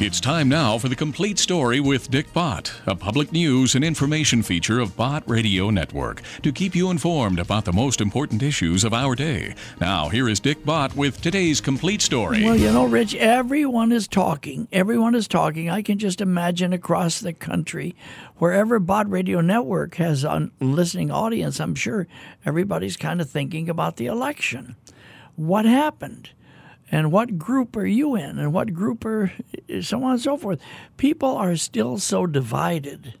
It's 0.00 0.20
time 0.20 0.48
now 0.48 0.78
for 0.78 0.88
the 0.88 0.94
complete 0.94 1.40
story 1.40 1.80
with 1.80 2.08
Dick 2.08 2.32
Bott, 2.32 2.72
a 2.86 2.94
public 2.94 3.32
news 3.32 3.74
and 3.74 3.82
information 3.84 4.44
feature 4.44 4.78
of 4.78 4.96
Bott 4.96 5.24
Radio 5.26 5.70
Network 5.70 6.22
to 6.44 6.52
keep 6.52 6.76
you 6.76 6.92
informed 6.92 7.40
about 7.40 7.64
the 7.64 7.72
most 7.72 8.00
important 8.00 8.40
issues 8.40 8.84
of 8.84 8.94
our 8.94 9.16
day. 9.16 9.56
Now, 9.80 10.08
here 10.08 10.28
is 10.28 10.38
Dick 10.38 10.64
Bott 10.64 10.94
with 10.94 11.20
today's 11.20 11.60
complete 11.60 12.00
story. 12.00 12.44
Well, 12.44 12.54
you 12.54 12.70
know, 12.70 12.84
Rich, 12.84 13.16
everyone 13.16 13.90
is 13.90 14.06
talking. 14.06 14.68
Everyone 14.70 15.16
is 15.16 15.26
talking. 15.26 15.68
I 15.68 15.82
can 15.82 15.98
just 15.98 16.20
imagine 16.20 16.72
across 16.72 17.18
the 17.18 17.32
country, 17.32 17.96
wherever 18.36 18.78
Bott 18.78 19.10
Radio 19.10 19.40
Network 19.40 19.96
has 19.96 20.22
a 20.22 20.48
listening 20.60 21.10
audience, 21.10 21.58
I'm 21.58 21.74
sure 21.74 22.06
everybody's 22.46 22.96
kind 22.96 23.20
of 23.20 23.28
thinking 23.28 23.68
about 23.68 23.96
the 23.96 24.06
election. 24.06 24.76
What 25.34 25.64
happened? 25.64 26.30
And 26.90 27.12
what 27.12 27.38
group 27.38 27.76
are 27.76 27.86
you 27.86 28.14
in 28.14 28.38
and 28.38 28.52
what 28.52 28.72
group 28.72 29.04
are 29.04 29.32
so 29.80 30.02
on 30.02 30.12
and 30.12 30.20
so 30.20 30.36
forth. 30.36 30.60
People 30.96 31.36
are 31.36 31.56
still 31.56 31.98
so 31.98 32.26
divided 32.26 33.14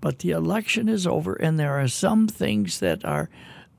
but 0.00 0.20
the 0.20 0.30
election 0.30 0.88
is 0.88 1.06
over 1.06 1.34
and 1.34 1.58
there 1.58 1.74
are 1.74 1.88
some 1.88 2.28
things 2.28 2.80
that 2.80 3.04
are 3.04 3.28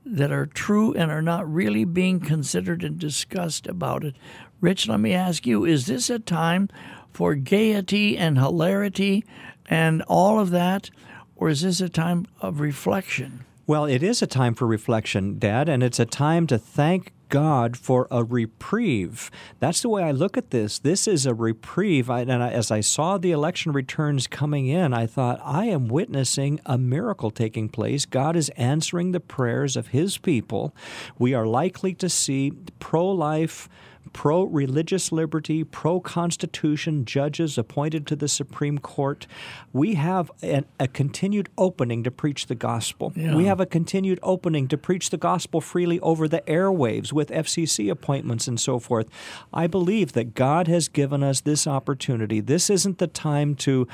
that 0.04 0.32
are 0.32 0.46
true 0.46 0.94
and 0.94 1.10
are 1.10 1.22
not 1.22 1.50
really 1.50 1.84
being 1.84 2.18
considered 2.18 2.82
and 2.82 2.98
discussed 2.98 3.66
about 3.66 4.04
it. 4.04 4.16
Rich 4.60 4.88
let 4.88 5.00
me 5.00 5.12
ask 5.12 5.46
you 5.46 5.64
is 5.64 5.86
this 5.86 6.10
a 6.10 6.18
time 6.18 6.68
for 7.12 7.34
gaiety 7.34 8.16
and 8.16 8.38
hilarity 8.38 9.24
and 9.66 10.02
all 10.02 10.40
of 10.40 10.50
that 10.50 10.90
or 11.36 11.48
is 11.48 11.62
this 11.62 11.80
a 11.80 11.88
time 11.88 12.26
of 12.40 12.60
reflection 12.60 13.44
well, 13.68 13.84
it 13.84 14.02
is 14.02 14.22
a 14.22 14.26
time 14.26 14.54
for 14.54 14.66
reflection, 14.66 15.38
Dad, 15.38 15.68
and 15.68 15.82
it's 15.82 16.00
a 16.00 16.06
time 16.06 16.46
to 16.46 16.56
thank 16.56 17.12
God 17.28 17.76
for 17.76 18.08
a 18.10 18.24
reprieve. 18.24 19.30
That's 19.60 19.82
the 19.82 19.90
way 19.90 20.02
I 20.02 20.10
look 20.10 20.38
at 20.38 20.52
this. 20.52 20.78
This 20.78 21.06
is 21.06 21.26
a 21.26 21.34
reprieve. 21.34 22.08
I, 22.08 22.20
and 22.20 22.42
I, 22.42 22.48
as 22.48 22.70
I 22.70 22.80
saw 22.80 23.18
the 23.18 23.30
election 23.30 23.72
returns 23.72 24.26
coming 24.26 24.68
in, 24.68 24.94
I 24.94 25.04
thought, 25.04 25.38
I 25.44 25.66
am 25.66 25.86
witnessing 25.86 26.60
a 26.64 26.78
miracle 26.78 27.30
taking 27.30 27.68
place. 27.68 28.06
God 28.06 28.36
is 28.36 28.48
answering 28.56 29.12
the 29.12 29.20
prayers 29.20 29.76
of 29.76 29.88
His 29.88 30.16
people. 30.16 30.74
We 31.18 31.34
are 31.34 31.46
likely 31.46 31.92
to 31.92 32.08
see 32.08 32.52
pro 32.78 33.06
life 33.06 33.68
pro 34.12 34.44
religious 34.44 35.12
liberty, 35.12 35.64
pro 35.64 36.00
constitution 36.00 37.04
judges 37.04 37.58
appointed 37.58 38.06
to 38.06 38.16
the 38.16 38.28
Supreme 38.28 38.78
Court. 38.78 39.26
We 39.72 39.94
have 39.94 40.30
a, 40.42 40.64
a 40.80 40.88
continued 40.88 41.48
opening 41.56 42.04
to 42.04 42.10
preach 42.10 42.46
the 42.46 42.54
gospel. 42.54 43.12
Yeah. 43.14 43.34
We 43.34 43.44
have 43.46 43.60
a 43.60 43.66
continued 43.66 44.18
opening 44.22 44.68
to 44.68 44.78
preach 44.78 45.10
the 45.10 45.16
gospel 45.16 45.60
freely 45.60 46.00
over 46.00 46.28
the 46.28 46.40
airwaves 46.42 47.12
with 47.12 47.28
FCC 47.30 47.90
appointments 47.90 48.48
and 48.48 48.60
so 48.60 48.78
forth. 48.78 49.08
I 49.52 49.66
believe 49.66 50.12
that 50.12 50.34
God 50.34 50.68
has 50.68 50.88
given 50.88 51.22
us 51.22 51.40
this 51.40 51.66
opportunity. 51.66 52.40
This 52.40 52.70
isn't 52.70 52.98
the 52.98 53.06
time 53.06 53.54
to 53.56 53.86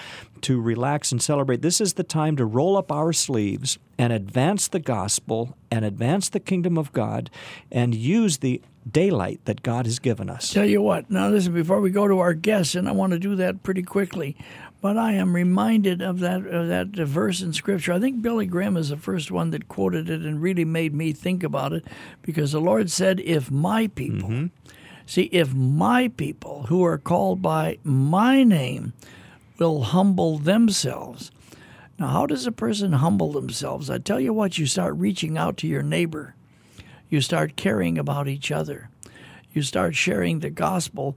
to 0.43 0.61
relax 0.61 1.11
and 1.11 1.23
celebrate. 1.23 1.63
This 1.63 1.81
is 1.81 1.95
the 1.95 2.05
time 2.05 2.37
to 2.37 2.45
roll 2.45 2.77
up 2.77 2.93
our 2.93 3.15
sleeves 3.15 3.79
and 3.99 4.13
advance 4.13 4.69
the 4.69 4.79
gospel 4.79 5.57
and 5.71 5.87
advance 5.87 6.29
the 6.29 6.41
kingdom 6.41 6.77
of 6.77 6.93
God 6.93 7.31
and 7.73 7.95
use 7.95 8.39
the 8.39 8.61
daylight 8.91 9.41
that 9.45 9.63
God 9.63 9.87
has 9.87 9.99
given 9.99 10.29
us. 10.29 10.53
Tell 10.53 10.65
you 10.65 10.83
what, 10.83 11.11
now 11.11 11.29
listen, 11.29 11.53
before 11.53 11.81
we 11.81 11.91
go 11.91 12.07
to 12.07 12.19
our 12.19 12.35
guests, 12.35 12.75
and 12.75 12.89
I 12.89 12.93
want 12.93 13.13
to 13.13 13.19
do 13.19 13.35
that 13.37 13.63
pretty 13.63 13.83
quickly, 13.83 14.37
but 14.81 14.99
I 14.99 15.13
am 15.13 15.35
reminded 15.35 16.03
of 16.03 16.21
that 16.21 16.47
of 16.47 16.69
that 16.69 16.89
verse 16.89 17.41
in 17.41 17.53
Scripture. 17.55 17.95
I 17.95 18.01
think 18.01 18.21
Billy 18.21 18.47
Graham 18.47 18.77
is 18.77 18.91
the 18.91 18.97
first 18.97 19.31
one 19.31 19.51
that 19.51 19.69
quoted 19.69 20.11
it 20.11 20.21
and 20.23 20.43
really 20.43 20.65
made 20.67 20.95
me 20.95 21.13
think 21.13 21.43
about 21.43 21.73
it 21.73 21.87
because 22.21 22.53
the 22.53 22.61
Lord 22.61 22.91
said, 22.91 23.21
If 23.21 23.51
my 23.51 23.87
people, 23.87 24.29
mm-hmm. 24.29 24.47
see, 25.07 25.23
if 25.33 25.55
my 25.55 26.09
people 26.09 26.65
who 26.65 26.85
are 26.85 26.99
called 26.99 27.41
by 27.41 27.79
my 27.83 28.45
name 28.45 28.93
will 29.59 29.83
humble 29.83 30.39
themselves. 30.39 31.31
Now, 31.99 32.09
how 32.09 32.27
does 32.27 32.47
a 32.47 32.53
person 32.53 32.93
humble 32.93 33.33
themselves? 33.33 33.89
I 33.89 33.99
tell 33.99 34.19
you 34.19 34.33
what, 34.33 34.59
you 34.59 34.67
start 34.67 34.97
reaching 34.97 35.39
out 35.39 35.57
to 35.59 35.69
your 35.69 35.83
neighbor 35.83 36.34
you 37.15 37.21
start 37.21 37.55
caring 37.55 37.97
about 37.97 38.27
each 38.27 38.51
other. 38.51 38.91
You 39.53 39.63
start 39.63 39.95
sharing 39.95 40.41
the 40.41 40.51
gospel 40.51 41.17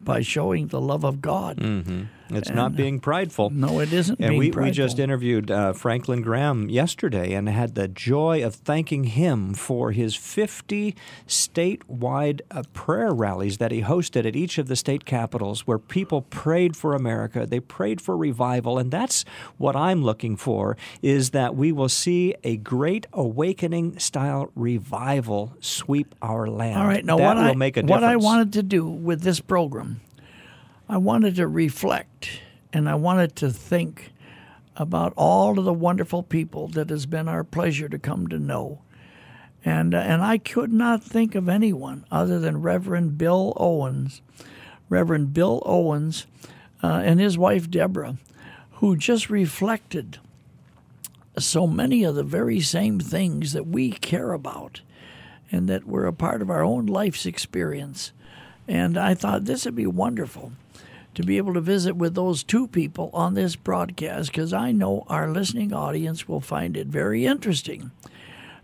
by 0.00 0.22
showing 0.22 0.66
the 0.66 0.80
love 0.80 1.04
of 1.04 1.22
God. 1.22 1.58
Mm-hmm. 1.58 2.02
It's 2.36 2.48
and, 2.48 2.56
not 2.56 2.76
being 2.76 3.00
prideful. 3.00 3.50
No, 3.50 3.80
it 3.80 3.92
isn't. 3.92 4.20
And 4.20 4.38
we, 4.38 4.50
we 4.50 4.70
just 4.70 4.98
interviewed 4.98 5.50
uh, 5.50 5.72
Franklin 5.72 6.22
Graham 6.22 6.68
yesterday 6.68 7.32
and 7.34 7.48
had 7.48 7.74
the 7.74 7.88
joy 7.88 8.44
of 8.44 8.54
thanking 8.54 9.04
him 9.04 9.54
for 9.54 9.92
his 9.92 10.14
50 10.14 10.94
statewide 11.26 12.40
uh, 12.50 12.62
prayer 12.72 13.12
rallies 13.12 13.58
that 13.58 13.72
he 13.72 13.82
hosted 13.82 14.26
at 14.26 14.36
each 14.36 14.58
of 14.58 14.68
the 14.68 14.76
state 14.76 15.04
capitals 15.04 15.66
where 15.66 15.78
people 15.78 16.22
prayed 16.22 16.76
for 16.76 16.94
America. 16.94 17.46
They 17.46 17.60
prayed 17.60 18.00
for 18.00 18.16
revival. 18.16 18.78
And 18.78 18.90
that's 18.90 19.24
what 19.58 19.76
I'm 19.76 20.02
looking 20.02 20.36
for 20.36 20.76
is 21.02 21.30
that 21.30 21.54
we 21.54 21.72
will 21.72 21.88
see 21.88 22.34
a 22.44 22.56
great 22.56 23.06
awakening 23.12 23.98
style 23.98 24.50
revival 24.54 25.54
sweep 25.60 26.14
our 26.22 26.48
land. 26.48 26.78
All 26.78 26.86
right. 26.86 27.04
Now, 27.04 27.16
that 27.16 27.24
what, 27.24 27.36
will 27.36 27.44
I, 27.44 27.54
make 27.54 27.76
a 27.76 27.82
what 27.82 28.04
I 28.04 28.16
wanted 28.16 28.52
to 28.54 28.62
do 28.62 28.86
with 28.86 29.22
this 29.22 29.40
program 29.40 30.00
I 30.86 30.98
wanted 30.98 31.36
to 31.36 31.48
reflect 31.48 32.40
and 32.72 32.88
I 32.88 32.94
wanted 32.94 33.36
to 33.36 33.50
think 33.50 34.12
about 34.76 35.14
all 35.16 35.58
of 35.58 35.64
the 35.64 35.72
wonderful 35.72 36.22
people 36.22 36.68
that 36.68 36.90
has 36.90 37.06
been 37.06 37.26
our 37.26 37.42
pleasure 37.42 37.88
to 37.88 37.98
come 37.98 38.26
to 38.28 38.38
know. 38.38 38.82
And, 39.64 39.94
uh, 39.94 39.98
and 39.98 40.20
I 40.20 40.36
could 40.36 40.72
not 40.72 41.02
think 41.02 41.34
of 41.34 41.48
anyone 41.48 42.04
other 42.10 42.38
than 42.38 42.60
Reverend 42.60 43.16
Bill 43.16 43.54
Owens, 43.56 44.20
Reverend 44.90 45.32
Bill 45.32 45.62
Owens 45.64 46.26
uh, 46.82 47.00
and 47.04 47.18
his 47.18 47.38
wife 47.38 47.70
Deborah, 47.70 48.18
who 48.72 48.94
just 48.94 49.30
reflected 49.30 50.18
so 51.38 51.66
many 51.66 52.04
of 52.04 52.14
the 52.14 52.22
very 52.22 52.60
same 52.60 53.00
things 53.00 53.54
that 53.54 53.66
we 53.66 53.90
care 53.90 54.32
about 54.32 54.82
and 55.50 55.66
that 55.68 55.86
were 55.86 56.06
a 56.06 56.12
part 56.12 56.42
of 56.42 56.50
our 56.50 56.62
own 56.62 56.84
life's 56.84 57.24
experience. 57.24 58.12
And 58.68 58.98
I 58.98 59.14
thought 59.14 59.46
this 59.46 59.64
would 59.64 59.74
be 59.74 59.86
wonderful 59.86 60.52
to 61.14 61.22
be 61.22 61.36
able 61.36 61.54
to 61.54 61.60
visit 61.60 61.96
with 61.96 62.14
those 62.14 62.42
two 62.42 62.66
people 62.66 63.10
on 63.12 63.34
this 63.34 63.56
broadcast 63.56 64.30
because 64.30 64.52
I 64.52 64.72
know 64.72 65.04
our 65.08 65.30
listening 65.30 65.72
audience 65.72 66.28
will 66.28 66.40
find 66.40 66.76
it 66.76 66.88
very 66.88 67.26
interesting 67.26 67.90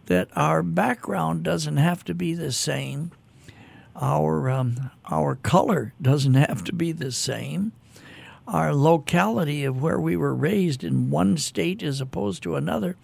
that 0.06 0.28
our 0.34 0.62
background 0.62 1.44
doesn't 1.44 1.76
have 1.76 2.04
to 2.04 2.14
be 2.14 2.34
the 2.34 2.50
same. 2.50 3.12
Our 3.94 4.50
um, 4.50 4.90
our 5.08 5.36
color 5.36 5.94
doesn't 6.02 6.34
have 6.34 6.64
to 6.64 6.72
be 6.72 6.92
the 6.92 7.12
same. 7.12 7.72
Our 8.48 8.74
locality 8.74 9.64
of 9.64 9.80
where 9.80 10.00
we 10.00 10.16
were 10.16 10.34
raised 10.34 10.82
in 10.82 11.10
one 11.10 11.36
state 11.36 11.82
as 11.82 12.00
opposed 12.00 12.42
to 12.42 12.56
another. 12.56 12.96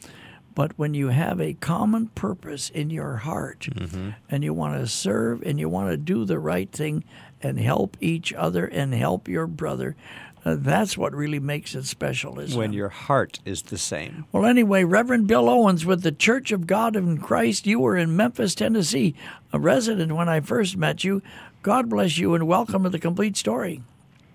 But 0.56 0.72
when 0.78 0.94
you 0.94 1.08
have 1.08 1.38
a 1.38 1.52
common 1.52 2.08
purpose 2.08 2.70
in 2.70 2.88
your 2.88 3.16
heart 3.16 3.68
mm-hmm. 3.70 4.10
and 4.30 4.42
you 4.42 4.54
want 4.54 4.80
to 4.80 4.86
serve 4.88 5.42
and 5.42 5.60
you 5.60 5.68
want 5.68 5.90
to 5.90 5.98
do 5.98 6.24
the 6.24 6.38
right 6.38 6.72
thing, 6.72 7.04
and 7.42 7.58
help 7.58 7.96
each 8.00 8.32
other 8.32 8.66
and 8.66 8.94
help 8.94 9.28
your 9.28 9.46
brother. 9.46 9.96
Uh, 10.44 10.54
that's 10.56 10.96
what 10.96 11.12
really 11.12 11.40
makes 11.40 11.74
it 11.74 11.84
special, 11.86 12.38
isn't 12.38 12.56
when 12.56 12.72
it? 12.72 12.76
your 12.76 12.88
heart 12.88 13.40
is 13.44 13.62
the 13.62 13.76
same. 13.78 14.26
Well, 14.30 14.44
anyway, 14.44 14.84
Reverend 14.84 15.26
Bill 15.26 15.48
Owens 15.48 15.84
with 15.84 16.02
the 16.02 16.12
Church 16.12 16.52
of 16.52 16.68
God 16.68 16.94
in 16.94 17.18
Christ. 17.18 17.66
You 17.66 17.80
were 17.80 17.96
in 17.96 18.16
Memphis, 18.16 18.54
Tennessee, 18.54 19.16
a 19.52 19.58
resident 19.58 20.14
when 20.14 20.28
I 20.28 20.38
first 20.38 20.76
met 20.76 21.02
you. 21.02 21.20
God 21.62 21.90
bless 21.90 22.16
you 22.16 22.34
and 22.34 22.46
welcome 22.46 22.84
to 22.84 22.90
the 22.90 23.00
complete 23.00 23.36
story. 23.36 23.82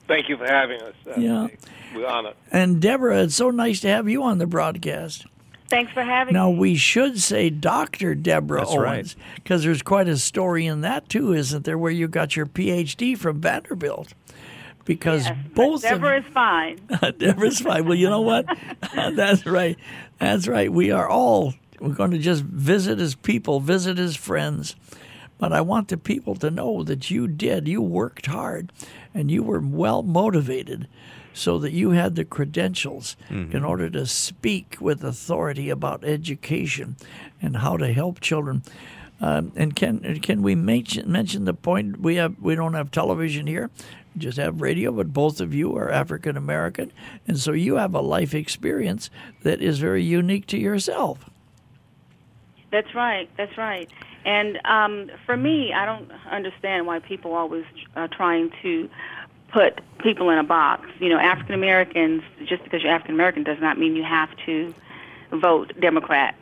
Thank 0.06 0.28
you 0.28 0.36
for 0.36 0.46
having 0.46 0.82
us. 0.82 0.96
Uh, 1.08 1.14
yeah. 1.18 1.48
We're 1.96 2.06
honored. 2.06 2.36
And 2.52 2.82
Deborah, 2.82 3.24
it's 3.24 3.36
so 3.36 3.50
nice 3.50 3.80
to 3.80 3.88
have 3.88 4.10
you 4.10 4.24
on 4.24 4.38
the 4.38 4.48
broadcast. 4.48 5.26
Thanks 5.72 5.92
for 5.94 6.04
having 6.04 6.34
now, 6.34 6.50
me. 6.50 6.54
Now, 6.54 6.60
we 6.60 6.76
should 6.76 7.20
say 7.20 7.50
Dr. 7.50 8.14
Deborah 8.14 8.60
That's 8.60 8.72
Owens, 8.72 9.16
because 9.36 9.62
right. 9.62 9.66
there's 9.66 9.82
quite 9.82 10.08
a 10.08 10.18
story 10.18 10.66
in 10.66 10.82
that, 10.82 11.10
too, 11.10 11.34
isn't 11.34 11.66
there, 11.66 11.78
where 11.78 11.92
you 11.92 12.08
got 12.08 12.36
your 12.36 12.46
PhD 12.46 13.18
from 13.18 13.42
Vanderbilt? 13.42 14.14
Because 14.86 15.26
yes, 15.26 15.38
both 15.56 15.82
Deborah 15.82 16.18
of, 16.18 16.26
is 16.26 16.34
fine. 16.34 16.78
Deborah's 17.18 17.60
fine. 17.60 17.86
Well, 17.86 17.96
you 17.96 18.10
know 18.10 18.22
what? 18.22 18.46
That's 18.96 19.46
right. 19.46 19.78
That's 20.20 20.48
right. 20.48 20.72
We 20.72 20.92
are 20.92 21.08
all, 21.08 21.54
we're 21.80 21.94
going 21.94 22.12
to 22.12 22.20
just 22.20 22.44
visit 22.44 23.00
as 23.00 23.16
people, 23.16 23.60
visit 23.60 23.98
as 23.98 24.16
friends. 24.16 24.76
But 25.38 25.54
I 25.54 25.62
want 25.62 25.88
the 25.88 25.98
people 25.98 26.36
to 26.36 26.52
know 26.52 26.84
that 26.84 27.10
you 27.10 27.28
did. 27.28 27.68
You 27.68 27.82
worked 27.82 28.28
hard 28.28 28.72
and 29.14 29.32
you 29.32 29.42
were 29.42 29.60
well 29.60 30.04
motivated 30.04 30.88
so 31.34 31.58
that 31.60 31.72
you 31.72 31.92
had 31.92 32.16
the 32.16 32.26
credentials 32.26 33.16
mm-hmm. 33.30 33.56
in 33.56 33.64
order 33.64 33.90
to 33.90 34.06
speak 34.06 34.78
with 34.80 35.04
authority 35.04 35.70
about 35.70 36.04
education 36.04 36.96
and 37.42 37.58
how 37.58 37.78
to 37.78 37.94
help 37.94 38.20
children. 38.20 38.64
Um, 39.20 39.52
and 39.56 39.76
can 39.76 40.20
can 40.22 40.42
we 40.42 40.56
mention 40.56 41.12
mention 41.12 41.46
the 41.46 41.54
point 41.54 42.00
we 42.00 42.16
have 42.16 42.40
we 42.40 42.56
don't 42.56 42.74
have 42.74 42.90
television 42.90 43.46
here, 43.46 43.70
we 44.16 44.22
just 44.22 44.40
have 44.40 44.62
radio, 44.62 44.92
but 44.92 45.14
both 45.14 45.40
of 45.40 45.54
you 45.54 45.78
are 45.78 45.92
African 45.92 46.36
American, 46.36 46.92
and 47.28 47.40
so 47.40 47.52
you 47.52 47.76
have 47.76 47.94
a 47.94 48.02
life 48.02 48.34
experience 48.34 49.12
that 49.44 49.62
is 49.62 49.78
very 49.78 50.04
unique 50.04 50.48
to 50.48 50.58
yourself. 50.58 51.30
That's 52.72 52.96
right. 52.96 53.30
That's 53.38 53.58
right. 53.58 53.90
And 54.26 54.60
um, 54.66 55.12
for 55.26 55.36
me, 55.36 55.74
I 55.74 55.86
don't 55.86 56.12
understand 56.30 56.88
why 56.88 57.00
people 57.00 57.34
always 57.34 57.66
are 57.96 58.08
trying 58.08 58.52
to 58.62 58.90
put 59.52 59.80
people 60.00 60.30
in 60.30 60.38
a 60.38 60.44
box. 60.44 60.90
You 61.00 61.10
know, 61.10 61.18
African 61.18 61.56
Americans, 61.56 62.24
just 62.46 62.64
because 62.64 62.82
you're 62.82 62.92
African 62.92 63.16
American 63.16 63.44
does 63.44 63.60
not 63.60 63.78
mean 63.78 63.96
you 63.96 64.04
have 64.04 64.30
to 64.46 64.74
vote 65.32 65.74
Democrat. 65.80 66.36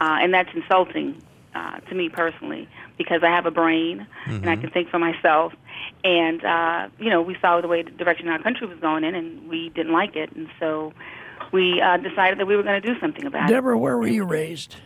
Uh, 0.00 0.18
and 0.20 0.32
that's 0.32 0.50
insulting 0.54 1.22
uh, 1.54 1.78
to 1.80 1.94
me 1.94 2.08
personally 2.08 2.68
because 2.98 3.22
I 3.22 3.28
have 3.28 3.46
a 3.46 3.50
brain 3.50 4.06
and 4.26 4.48
I 4.48 4.56
can 4.56 4.70
think 4.70 4.90
for 4.90 4.98
myself. 4.98 5.54
And, 6.04 6.44
uh, 6.44 6.88
you 6.98 7.10
know, 7.10 7.22
we 7.22 7.36
saw 7.40 7.60
the 7.60 7.68
way 7.68 7.82
the 7.82 7.90
direction 7.90 8.28
our 8.28 8.42
country 8.42 8.66
was 8.66 8.78
going 8.78 9.04
in 9.04 9.14
and 9.14 9.48
we 9.48 9.70
didn't 9.70 9.92
like 9.92 10.16
it. 10.16 10.32
And 10.32 10.48
so 10.58 10.92
we 11.52 11.80
uh, 11.80 11.96
decided 11.98 12.38
that 12.38 12.46
we 12.46 12.56
were 12.56 12.62
going 12.62 12.80
to 12.80 12.94
do 12.94 12.98
something 13.00 13.24
about 13.24 13.50
it. 13.50 13.52
Deborah, 13.52 13.78
where 13.78 13.96
were 13.96 14.08
you 14.08 14.24
raised? 14.24 14.76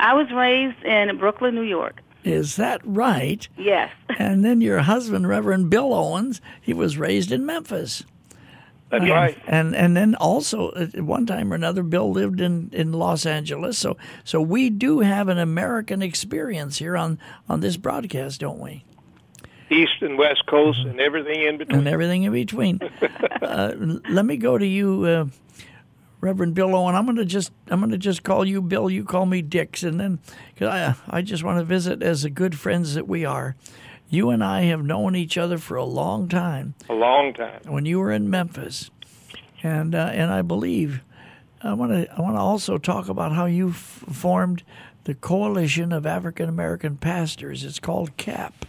I 0.00 0.14
was 0.14 0.30
raised 0.32 0.82
in 0.84 1.16
Brooklyn, 1.18 1.54
New 1.54 1.62
York. 1.62 2.00
Is 2.28 2.56
that 2.56 2.80
right? 2.84 3.46
Yes. 3.56 3.90
And 4.18 4.44
then 4.44 4.60
your 4.60 4.80
husband, 4.80 5.28
Reverend 5.28 5.70
Bill 5.70 5.94
Owens, 5.94 6.40
he 6.60 6.72
was 6.74 6.98
raised 6.98 7.30
in 7.32 7.46
Memphis. 7.46 8.04
That's 8.90 9.02
And- 9.02 9.10
right. 9.10 9.38
And 9.46 9.76
and 9.76 9.96
then 9.96 10.14
also 10.16 10.72
at 10.74 11.00
one 11.02 11.26
time 11.26 11.52
or 11.52 11.54
another, 11.54 11.82
Bill 11.82 12.10
lived 12.10 12.40
in, 12.40 12.70
in 12.72 12.92
Los 12.92 13.26
Angeles. 13.26 13.78
So 13.78 13.96
so 14.24 14.40
we 14.40 14.70
do 14.70 15.00
have 15.00 15.28
an 15.28 15.38
American 15.38 16.02
experience 16.02 16.78
here 16.78 16.96
on, 16.96 17.18
on 17.48 17.60
this 17.60 17.76
broadcast, 17.76 18.40
don't 18.40 18.58
we? 18.58 18.84
East 19.70 20.00
and 20.00 20.16
West 20.18 20.46
Coast 20.46 20.80
and 20.80 20.98
everything 20.98 21.42
in 21.42 21.58
between. 21.58 21.78
And 21.80 21.88
everything 21.88 22.22
in 22.24 22.32
between. 22.32 22.80
uh, 23.42 23.74
let 24.08 24.24
me 24.24 24.36
go 24.38 24.56
to 24.56 24.66
you, 24.66 25.04
uh, 25.04 25.26
Reverend 26.20 26.54
Bill 26.54 26.74
Owen. 26.74 26.94
I'm 26.94 27.06
gonna 27.06 27.24
just 27.24 27.52
I'm 27.68 27.80
gonna 27.80 27.98
just 27.98 28.22
call 28.22 28.44
you 28.44 28.60
Bill. 28.60 28.90
You 28.90 29.04
call 29.04 29.26
me 29.26 29.42
Dick, 29.42 29.82
and 29.82 30.00
then 30.00 30.18
cause 30.56 30.68
I 30.68 30.94
I 31.08 31.22
just 31.22 31.44
want 31.44 31.58
to 31.58 31.64
visit 31.64 32.02
as 32.02 32.22
the 32.22 32.30
good 32.30 32.58
friends 32.58 32.94
that 32.94 33.06
we 33.06 33.24
are. 33.24 33.54
You 34.10 34.30
and 34.30 34.42
I 34.42 34.62
have 34.62 34.82
known 34.84 35.14
each 35.14 35.36
other 35.36 35.58
for 35.58 35.76
a 35.76 35.84
long 35.84 36.28
time. 36.28 36.74
A 36.88 36.94
long 36.94 37.34
time. 37.34 37.60
when 37.66 37.84
you 37.84 37.98
were 38.00 38.10
in 38.10 38.30
Memphis, 38.30 38.90
and 39.62 39.94
uh, 39.94 40.10
and 40.12 40.32
I 40.32 40.42
believe 40.42 41.02
I 41.62 41.74
want 41.74 41.92
to 41.92 42.12
I 42.16 42.20
want 42.20 42.34
to 42.36 42.40
also 42.40 42.78
talk 42.78 43.08
about 43.08 43.32
how 43.32 43.44
you 43.46 43.70
f- 43.70 44.04
formed 44.10 44.64
the 45.04 45.14
Coalition 45.14 45.92
of 45.92 46.04
African 46.06 46.48
American 46.48 46.96
Pastors. 46.96 47.64
It's 47.64 47.78
called 47.78 48.16
CAP, 48.16 48.64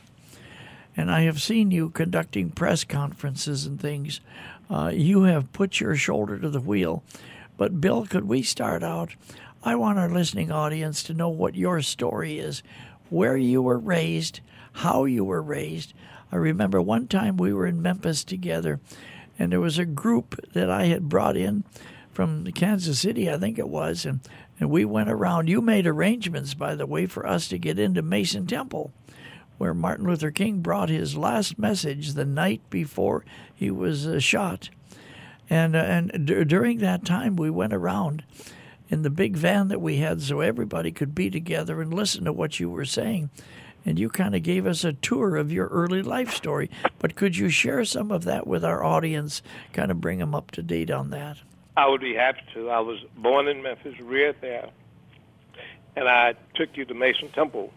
and 0.96 1.10
I 1.10 1.22
have 1.22 1.42
seen 1.42 1.72
you 1.72 1.90
conducting 1.90 2.52
press 2.52 2.84
conferences 2.84 3.66
and 3.66 3.80
things. 3.80 4.22
Uh, 4.70 4.92
you 4.94 5.24
have 5.24 5.52
put 5.52 5.80
your 5.80 5.96
shoulder 5.96 6.38
to 6.38 6.50
the 6.50 6.60
wheel. 6.62 7.02
But 7.60 7.82
Bill, 7.82 8.06
could 8.06 8.24
we 8.24 8.42
start 8.42 8.84
out? 8.84 9.16
I 9.66 9.76
want 9.76 10.00
our 10.00 10.08
listening 10.08 10.50
audience 10.50 11.04
to 11.04 11.14
know 11.14 11.28
what 11.28 11.56
your 11.56 11.82
story 11.82 12.40
is, 12.40 12.64
where 13.10 13.36
you 13.36 13.62
were 13.62 13.78
raised, 13.78 14.40
how 14.72 15.04
you 15.04 15.26
were 15.26 15.42
raised. 15.42 15.94
I 16.32 16.38
remember 16.38 16.82
one 16.82 17.08
time 17.08 17.36
we 17.36 17.52
were 17.52 17.68
in 17.68 17.82
Memphis 17.82 18.24
together, 18.24 18.80
and 19.38 19.52
there 19.52 19.60
was 19.60 19.78
a 19.78 19.84
group 19.84 20.40
that 20.54 20.70
I 20.70 20.86
had 20.86 21.10
brought 21.10 21.36
in 21.36 21.66
from 22.14 22.50
Kansas 22.54 23.02
City, 23.02 23.30
I 23.30 23.38
think 23.38 23.60
it 23.60 23.68
was, 23.68 24.06
and, 24.06 24.22
and 24.58 24.70
we 24.70 24.86
went 24.86 25.10
around. 25.10 25.50
You 25.50 25.60
made 25.60 25.86
arrangements, 25.86 26.54
by 26.54 26.76
the 26.76 26.86
way, 26.86 27.08
for 27.08 27.28
us 27.28 27.50
to 27.50 27.58
get 27.58 27.78
into 27.78 28.02
Mason 28.02 28.48
Temple, 28.48 28.94
where 29.58 29.74
Martin 29.74 30.08
Luther 30.08 30.32
King 30.32 30.62
brought 30.62 30.88
his 30.88 31.18
last 31.18 31.60
message 31.60 32.14
the 32.14 32.24
night 32.24 32.62
before 32.70 33.26
he 33.54 33.70
was 33.70 34.08
uh, 34.08 34.22
shot. 34.22 34.70
And, 35.50 35.76
uh, 35.76 35.80
and 35.80 36.26
d- 36.26 36.44
during 36.44 36.80
that 36.80 37.06
time, 37.06 37.36
we 37.36 37.50
went 37.50 37.74
around 37.74 38.24
in 38.90 39.04
the 39.04 39.10
big 39.10 39.36
van 39.36 39.68
that 39.70 39.82
we 39.82 39.98
had 39.98 40.22
so 40.22 40.42
everybody 40.42 40.92
could 40.92 41.16
be 41.16 41.30
together 41.30 41.82
and 41.82 41.94
listen 41.94 42.26
to 42.26 42.34
what 42.34 42.60
you 42.60 42.70
were 42.70 42.86
saying. 42.86 43.30
And 43.86 43.98
you 43.98 44.10
kind 44.10 44.36
of 44.36 44.44
gave 44.44 44.66
us 44.66 44.84
a 44.84 44.94
tour 44.94 45.38
of 45.38 45.52
your 45.52 45.68
early 45.68 46.02
life 46.02 46.34
story. 46.34 46.70
But 47.00 47.16
could 47.16 47.38
you 47.38 47.50
share 47.50 47.86
some 47.86 48.12
of 48.12 48.26
that 48.26 48.46
with 48.46 48.66
our 48.66 48.84
audience, 48.84 49.42
kind 49.74 49.90
of 49.90 50.02
bring 50.02 50.20
them 50.20 50.36
up 50.36 50.52
to 50.52 50.62
date 50.62 50.92
on 50.92 51.12
that? 51.12 51.38
I 51.78 51.88
would 51.88 52.02
be 52.02 52.14
happy 52.14 52.42
to. 52.56 52.70
I 52.70 52.82
was 52.82 53.00
born 53.16 53.48
in 53.48 53.64
Memphis, 53.64 53.98
reared 54.02 54.36
there, 54.42 54.70
and 55.96 56.10
I 56.10 56.34
took 56.56 56.76
you 56.76 56.84
to 56.86 56.94
Mason 56.94 57.30
Temple, 57.30 57.72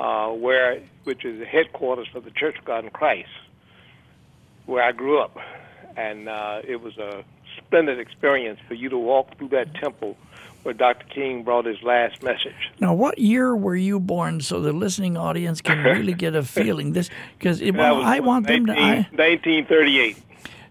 uh, 0.00 0.30
where 0.30 0.82
which 1.04 1.24
is 1.24 1.38
the 1.38 1.46
headquarters 1.46 2.08
for 2.12 2.18
the 2.18 2.32
Church 2.32 2.58
of 2.58 2.64
God 2.64 2.84
in 2.84 2.90
Christ, 2.90 3.28
where 4.66 4.82
I 4.82 4.90
grew 4.90 5.20
up, 5.20 5.38
and 5.96 6.28
uh, 6.28 6.62
it 6.66 6.80
was 6.80 6.96
a 6.98 7.24
splendid 7.56 7.98
experience 7.98 8.60
for 8.68 8.74
you 8.74 8.88
to 8.88 8.98
walk 8.98 9.36
through 9.36 9.48
that 9.48 9.74
temple 9.74 10.16
where 10.62 10.74
Dr. 10.74 11.06
King 11.06 11.42
brought 11.42 11.64
his 11.64 11.82
last 11.82 12.22
message. 12.22 12.70
Now, 12.80 12.92
what 12.92 13.18
year 13.18 13.56
were 13.56 13.76
you 13.76 13.98
born 13.98 14.40
so 14.40 14.60
the 14.60 14.72
listening 14.72 15.16
audience 15.16 15.60
can 15.60 15.78
really 15.84 16.12
get 16.12 16.34
a 16.34 16.42
feeling? 16.42 16.92
This 16.92 17.08
because 17.38 17.62
well, 17.62 18.02
I 18.02 18.20
want 18.20 18.46
them 18.46 18.66
to. 18.66 18.72
I, 18.72 18.94
1938. 19.12 20.16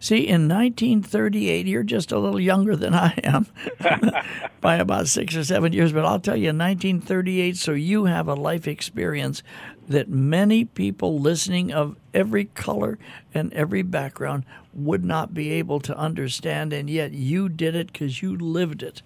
See, 0.01 0.27
in 0.27 0.47
1938, 0.47 1.67
you're 1.67 1.83
just 1.83 2.13
a 2.13 2.19
little 2.19 2.39
younger 2.39 2.77
than 2.77 2.93
I 2.93 3.19
am 3.21 3.47
by 4.61 4.75
about 4.75 5.09
six 5.09 5.35
or 5.35 5.43
seven 5.43 5.73
years, 5.73 5.91
but 5.91 6.05
I'll 6.05 6.21
tell 6.21 6.37
you, 6.37 6.51
in 6.51 6.57
1938, 6.57 7.57
so 7.57 7.73
you 7.73 8.05
have 8.05 8.29
a 8.29 8.33
life 8.33 8.65
experience 8.65 9.43
that 9.89 10.07
many 10.07 10.63
people 10.63 11.19
listening 11.19 11.73
of 11.73 11.97
every 12.13 12.45
color 12.45 12.97
and 13.33 13.51
every 13.53 13.81
background 13.81 14.45
would 14.71 15.03
not 15.03 15.33
be 15.33 15.51
able 15.51 15.79
to 15.81 15.97
understand, 15.97 16.71
and 16.71 16.89
yet 16.89 17.11
you 17.11 17.49
did 17.49 17.75
it 17.75 17.91
because 17.91 18.21
you 18.21 18.37
lived 18.37 18.83
it 18.83 19.01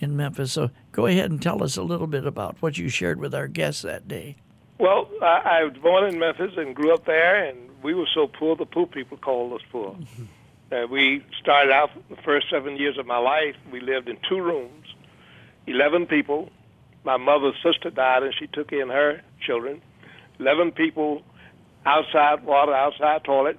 in 0.00 0.16
Memphis. 0.16 0.52
So 0.52 0.70
go 0.90 1.06
ahead 1.06 1.30
and 1.30 1.40
tell 1.40 1.62
us 1.62 1.76
a 1.76 1.82
little 1.82 2.08
bit 2.08 2.26
about 2.26 2.56
what 2.60 2.76
you 2.76 2.88
shared 2.88 3.20
with 3.20 3.34
our 3.34 3.46
guests 3.46 3.82
that 3.82 4.08
day. 4.08 4.36
Well, 4.78 5.08
I, 5.22 5.60
I 5.60 5.64
was 5.64 5.76
born 5.80 6.08
in 6.08 6.18
Memphis 6.18 6.52
and 6.56 6.74
grew 6.74 6.92
up 6.92 7.04
there, 7.04 7.44
and 7.44 7.70
we 7.82 7.94
were 7.94 8.08
so 8.12 8.26
poor, 8.26 8.56
the 8.56 8.66
poor 8.66 8.86
people 8.86 9.16
called 9.16 9.52
us 9.54 9.62
poor. 9.70 9.96
Uh, 10.72 10.86
we 10.88 11.20
started 11.40 11.72
out 11.72 11.90
the 12.08 12.16
first 12.24 12.48
seven 12.48 12.76
years 12.76 12.96
of 12.96 13.04
my 13.04 13.18
life. 13.18 13.56
We 13.72 13.80
lived 13.80 14.08
in 14.08 14.16
two 14.28 14.40
rooms, 14.40 14.86
11 15.66 16.06
people. 16.06 16.48
My 17.02 17.16
mother's 17.16 17.56
sister 17.60 17.90
died, 17.90 18.22
and 18.22 18.32
she 18.38 18.46
took 18.46 18.70
in 18.70 18.88
her 18.88 19.20
children. 19.44 19.82
11 20.40 20.72
people, 20.72 21.22
outside 21.84 22.44
water, 22.44 22.74
outside 22.74 23.22
toilet, 23.24 23.58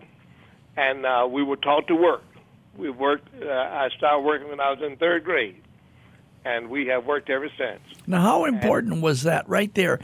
and 0.75 1.06
uh, 1.06 1.28
we 1.30 1.44
were 1.44 1.56
taught 1.56 1.88
to 1.88 1.95
work. 1.95 2.24
We 2.75 2.89
worked. 2.89 3.28
Uh, 3.42 3.50
I 3.50 3.89
started 3.98 4.22
working 4.22 4.50
when 4.50 4.60
I 4.60 4.72
was 4.72 4.80
in 4.81 4.98
third 4.98 5.24
grade, 5.24 5.62
and 6.44 6.69
we 6.69 6.88
have 6.88 7.06
worked 7.06 7.30
ever 7.30 7.50
since. 7.57 7.81
Now, 8.07 8.22
how 8.22 8.45
important 8.45 9.01
was 9.01 9.24
that 9.24 9.48
right 9.48 9.74
there? 9.75 10.00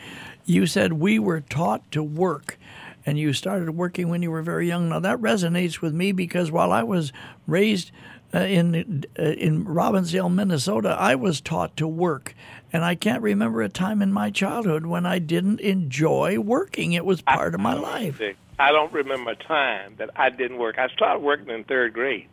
You 0.45 0.65
said 0.65 0.93
we 0.93 1.17
were 1.17 1.41
taught 1.41 1.89
to 1.91 2.03
work, 2.03 2.57
and 3.05 3.17
you 3.17 3.33
started 3.33 3.71
working 3.71 4.09
when 4.09 4.21
you 4.21 4.29
were 4.29 4.43
very 4.43 4.67
young. 4.67 4.89
Now, 4.89 4.99
that 4.99 5.17
resonates 5.19 5.81
with 5.81 5.93
me 5.93 6.11
because 6.11 6.51
while 6.51 6.71
I 6.71 6.83
was 6.83 7.11
raised 7.47 7.91
uh, 8.33 8.39
in 8.39 9.05
uh, 9.17 9.23
in 9.23 9.65
Robbinsdale, 9.65 10.33
Minnesota, 10.33 10.95
I 10.99 11.15
was 11.15 11.41
taught 11.41 11.77
to 11.77 11.87
work, 11.87 12.35
and 12.73 12.83
I 12.83 12.95
can't 12.95 13.21
remember 13.21 13.61
a 13.61 13.69
time 13.69 14.01
in 14.01 14.11
my 14.11 14.31
childhood 14.31 14.85
when 14.85 15.05
I 15.05 15.19
didn't 15.19 15.61
enjoy 15.61 16.39
working. 16.39 16.93
It 16.93 17.05
was 17.05 17.21
part 17.21 17.55
of 17.55 17.61
my 17.61 17.73
life. 17.73 18.21
I 18.59 18.71
don't 18.71 18.91
remember 18.91 19.31
a 19.31 19.35
time 19.35 19.95
that 19.97 20.09
I 20.15 20.29
didn't 20.29 20.57
work. 20.57 20.77
I 20.77 20.89
started 20.89 21.19
working 21.19 21.49
in 21.49 21.63
third 21.63 21.93
grade, 21.93 22.27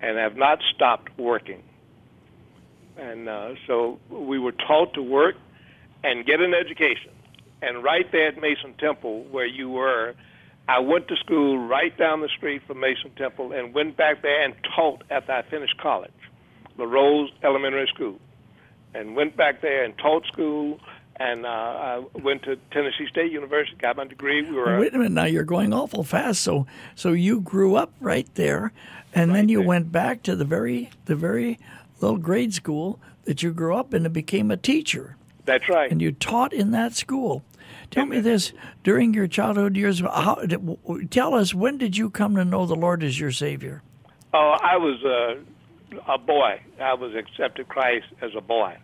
and 0.00 0.18
have 0.18 0.36
not 0.36 0.58
stopped 0.74 1.16
working. 1.18 1.62
And 2.96 3.28
uh, 3.28 3.54
so 3.66 3.98
we 4.10 4.38
were 4.38 4.52
taught 4.52 4.94
to 4.94 5.02
work 5.02 5.36
and 6.04 6.26
get 6.26 6.40
an 6.40 6.52
education. 6.52 7.12
And 7.62 7.82
right 7.82 8.10
there 8.12 8.28
at 8.28 8.40
Mason 8.40 8.74
Temple, 8.78 9.24
where 9.30 9.46
you 9.46 9.68
were, 9.70 10.14
I 10.68 10.78
went 10.78 11.08
to 11.08 11.16
school 11.16 11.58
right 11.58 11.96
down 11.96 12.20
the 12.20 12.28
street 12.28 12.62
from 12.66 12.80
Mason 12.80 13.10
Temple 13.16 13.52
and 13.52 13.74
went 13.74 13.96
back 13.96 14.22
there 14.22 14.44
and 14.44 14.54
taught 14.76 15.02
after 15.10 15.32
I 15.32 15.42
finished 15.42 15.76
college, 15.78 16.12
La 16.78 16.84
Rose 16.84 17.30
Elementary 17.42 17.88
School, 17.92 18.20
and 18.94 19.16
went 19.16 19.36
back 19.36 19.62
there 19.62 19.84
and 19.84 19.96
taught 19.98 20.24
school. 20.26 20.80
And 21.16 21.44
uh, 21.44 21.48
I 21.48 22.04
went 22.14 22.44
to 22.44 22.56
Tennessee 22.72 23.06
State 23.10 23.30
University, 23.30 23.76
got 23.76 23.96
my 23.96 24.06
degree. 24.06 24.42
We 24.42 24.56
were 24.56 24.78
Wait 24.78 24.94
a 24.94 24.98
minute, 24.98 25.12
now 25.12 25.24
you're 25.24 25.44
going 25.44 25.74
awful 25.74 26.02
fast. 26.02 26.40
So, 26.40 26.66
so 26.94 27.12
you 27.12 27.40
grew 27.40 27.76
up 27.76 27.92
right 28.00 28.32
there, 28.36 28.72
and 29.12 29.34
then 29.34 29.48
you 29.50 29.58
there. 29.58 29.66
went 29.66 29.92
back 29.92 30.22
to 30.22 30.36
the 30.36 30.46
very, 30.46 30.88
the 31.04 31.16
very 31.16 31.58
little 32.00 32.16
grade 32.16 32.54
school 32.54 33.00
that 33.24 33.42
you 33.42 33.52
grew 33.52 33.76
up 33.76 33.92
in 33.92 34.06
and 34.06 34.14
became 34.14 34.50
a 34.50 34.56
teacher. 34.56 35.16
That's 35.44 35.68
right. 35.68 35.90
and 35.90 36.00
you 36.00 36.12
taught 36.12 36.52
in 36.52 36.70
that 36.72 36.94
school. 36.94 37.42
Tell 37.90 38.06
me 38.06 38.20
this: 38.20 38.52
during 38.84 39.14
your 39.14 39.26
childhood 39.26 39.76
years, 39.76 40.00
how, 40.00 40.36
tell 41.10 41.34
us 41.34 41.54
when 41.54 41.76
did 41.76 41.96
you 41.96 42.08
come 42.10 42.36
to 42.36 42.44
know 42.44 42.66
the 42.66 42.76
Lord 42.76 43.02
as 43.02 43.18
your 43.18 43.32
Savior? 43.32 43.82
Oh, 44.32 44.56
I 44.60 44.76
was 44.76 45.02
uh, 45.04 46.12
a 46.12 46.18
boy. 46.18 46.60
I 46.80 46.94
was 46.94 47.14
accepted 47.14 47.68
Christ 47.68 48.06
as 48.22 48.30
a 48.36 48.40
boy, 48.40 48.76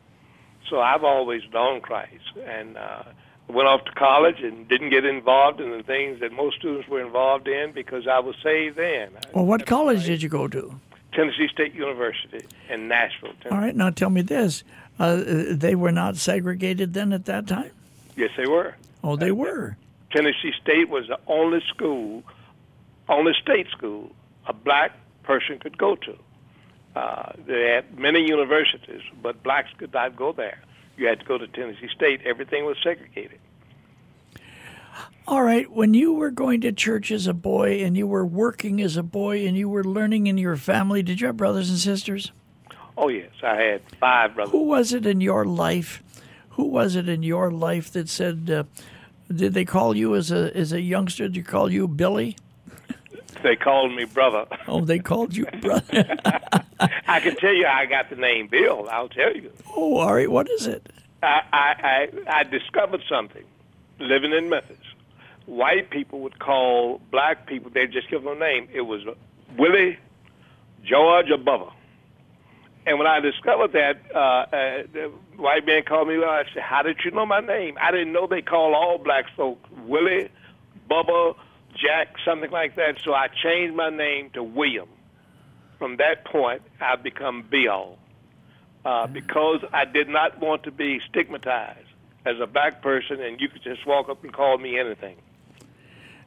so 0.69 0.81
I've 0.81 1.05
always 1.05 1.43
known 1.53 1.81
Christ, 1.81 2.25
and 2.45 2.77
uh, 2.77 3.05
went 3.49 3.69
off 3.69 3.85
to 3.85 3.93
college 3.93 4.41
and 4.41 4.69
didn't 4.69 4.91
get 4.91 5.05
involved 5.05 5.61
in 5.61 5.71
the 5.71 5.83
things 5.83 6.21
that 6.21 6.33
most 6.33 6.57
students 6.57 6.89
were 6.89 7.01
involved 7.01 7.47
in 7.47 7.73
because 7.73 8.09
I 8.09 8.19
was 8.19 8.35
saved 8.43 8.77
then. 8.77 9.11
Well, 9.33 9.47
what 9.47 9.67
college 9.67 10.05
did 10.05 10.23
you 10.23 10.29
go 10.29 10.49
to? 10.49 10.81
Tennessee 11.13 11.49
State 11.51 11.75
University 11.75 12.45
in 12.69 12.89
Nashville. 12.89 13.33
Tennessee. 13.41 13.49
All 13.51 13.59
right, 13.59 13.75
now 13.75 13.91
tell 13.91 14.11
me 14.11 14.23
this: 14.23 14.65
uh, 14.99 15.23
they 15.51 15.75
were 15.75 15.93
not 15.93 16.17
segregated 16.17 16.95
then 16.95 17.13
at 17.13 17.27
that 17.27 17.47
time. 17.47 17.71
Yes, 18.17 18.31
they 18.37 18.47
were. 18.47 18.75
Oh, 19.05 19.17
they 19.17 19.33
were. 19.33 19.77
Tennessee 20.11 20.53
State 20.63 20.89
was 20.89 21.07
the 21.09 21.19
only 21.27 21.61
school 21.69 22.23
only 23.09 23.33
state 23.41 23.69
school 23.71 24.11
a 24.47 24.53
black 24.53 24.93
person 25.23 25.59
could 25.59 25.77
go 25.79 25.97
to. 25.97 26.17
Uh, 26.95 27.33
they 27.47 27.73
had 27.75 27.99
many 27.99 28.27
universities, 28.27 29.03
but 29.23 29.43
blacks 29.43 29.69
could 29.77 29.93
not 29.93 30.17
go 30.17 30.33
there. 30.33 30.61
You 30.97 31.07
had 31.07 31.21
to 31.21 31.27
go 31.27 31.37
to 31.37 31.47
Tennessee 31.47 31.89
State. 31.95 32.23
Everything 32.25 32.65
was 32.65 32.77
segregated. 32.83 33.39
All 35.29 35.43
right, 35.43 35.71
when 35.71 35.93
you 35.93 36.15
were 36.15 36.31
going 36.31 36.61
to 36.63 36.73
church 36.73 37.11
as 37.11 37.27
a 37.27 37.35
boy 37.35 37.85
and 37.85 37.97
you 37.97 38.07
were 38.07 38.25
working 38.25 38.81
as 38.81 38.97
a 38.97 39.03
boy 39.03 39.47
and 39.47 39.57
you 39.57 39.69
were 39.69 39.85
learning 39.85 40.29
in 40.29 40.39
your 40.39 40.57
family, 40.57 41.03
did 41.03 41.21
you 41.21 41.27
have 41.27 41.37
brothers 41.37 41.69
and 41.69 41.79
sisters? 41.79 42.33
Oh, 42.97 43.09
yes. 43.09 43.31
I 43.43 43.57
had 43.57 43.83
five 44.01 44.35
brothers. 44.35 44.53
Who 44.53 44.65
was 44.65 44.93
it 44.93 45.07
in 45.07 45.21
your 45.21 45.45
life? 45.45 46.03
Who 46.51 46.65
was 46.65 46.97
it 46.97 47.09
in 47.09 47.23
your 47.23 47.51
life 47.51 47.93
that 47.93 48.09
said, 48.09 48.51
uh, 48.51 48.65
did 49.35 49.53
they 49.55 49.65
call 49.65 49.95
you 49.97 50.15
as 50.15 50.31
a 50.31 50.57
as 50.57 50.73
a 50.73 50.81
youngster? 50.81 51.25
Did 51.25 51.37
you 51.37 51.43
call 51.45 51.71
you 51.71 51.87
Billy? 51.89 52.37
They 53.43 53.55
called 53.55 53.95
me 53.95 54.07
brother. 54.07 54.47
Oh, 54.67 54.81
they 54.81 54.99
called 54.99 55.37
you 55.37 55.45
brother. 55.61 56.17
I 57.07 57.21
can 57.21 57.37
tell 57.37 57.53
you 57.53 57.67
I 57.67 57.85
got 57.85 58.09
the 58.09 58.17
name 58.17 58.49
Bill. 58.49 58.89
I'll 58.91 59.11
tell 59.11 59.37
you. 59.37 59.53
oh, 59.77 59.99
all 59.99 60.15
right. 60.15 60.31
What 60.31 60.49
is 60.51 60.67
it? 60.67 60.91
I, 61.23 61.43
I, 61.53 62.09
I, 62.29 62.39
I 62.39 62.43
discovered 62.45 63.03
something 63.09 63.45
living 64.01 64.33
in 64.33 64.49
Memphis. 64.49 64.79
White 65.45 65.91
people 65.91 66.21
would 66.21 66.39
call 66.39 67.01
black 67.11 67.47
people, 67.47 67.71
they'd 67.71 67.93
just 67.93 68.09
give 68.11 68.23
them 68.25 68.37
a 68.37 68.39
name. 68.41 68.69
It 68.73 68.83
was 68.83 69.03
Willie, 69.59 69.99
George, 70.83 71.31
or 71.31 71.39
Bubba. 71.39 71.73
And 72.87 72.99
when 72.99 73.09
I 73.09 73.19
discovered 73.19 73.73
that, 73.73 74.01
uh, 74.15 74.19
uh, 74.19 74.83
the 74.93 75.13
white 75.37 75.67
man 75.67 75.83
called 75.83 76.07
me, 76.07 76.19
Well, 76.19 76.31
I 76.31 76.45
said, 76.55 76.63
How 76.63 76.83
did 76.83 76.99
you 77.05 77.11
know 77.11 77.27
my 77.27 77.41
name? 77.41 77.77
I 77.81 77.91
didn't 77.91 78.13
know 78.13 78.29
they 78.29 78.43
call 78.43 78.75
all 78.75 78.99
black 78.99 79.25
folk 79.37 79.59
Willie, 79.85 80.31
Bubba, 80.89 81.35
Jack, 81.75 82.15
something 82.25 82.51
like 82.51 82.77
that. 82.77 82.99
So 83.05 83.13
I 83.13 83.27
changed 83.43 83.75
my 83.75 83.91
name 83.91 84.31
to 84.35 84.43
William. 84.43 84.89
From 85.79 85.97
that 85.97 86.25
point, 86.25 86.63
I've 86.81 87.03
become 87.03 87.43
Bill 87.51 87.99
uh, 88.85 89.09
because 89.09 89.61
I 89.73 89.85
did 89.85 90.09
not 90.09 90.41
want 90.41 90.63
to 90.63 90.71
be 90.71 91.01
stigmatized 91.11 91.89
as 92.25 92.37
a 92.41 92.47
black 92.47 92.83
person, 92.83 93.21
and 93.21 93.41
you 93.41 93.49
could 93.49 93.63
just 93.63 93.85
walk 93.85 94.09
up 94.09 94.23
and 94.23 94.33
call 94.33 94.59
me 94.59 94.79
anything. 94.79 95.17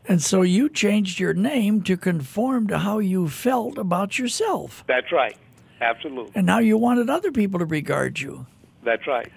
And 0.06 0.22
so 0.22 0.42
you 0.42 0.70
changed 0.70 1.20
your 1.20 1.34
name 1.34 1.84
to 1.84 1.98
conform 1.98 2.68
to 2.68 2.80
how 2.80 3.00
you 3.00 3.28
felt 3.30 3.78
about 3.78 4.20
yourself. 4.20 4.84
That's 4.88 5.12
right. 5.12 5.38
Absolutely. 5.82 6.32
And 6.36 6.46
now 6.46 6.60
you 6.60 6.78
wanted 6.78 7.10
other 7.10 7.32
people 7.32 7.60
to 7.60 7.66
regard 7.66 8.20
you. 8.20 8.46
That's 8.84 9.08
right. 9.08 9.32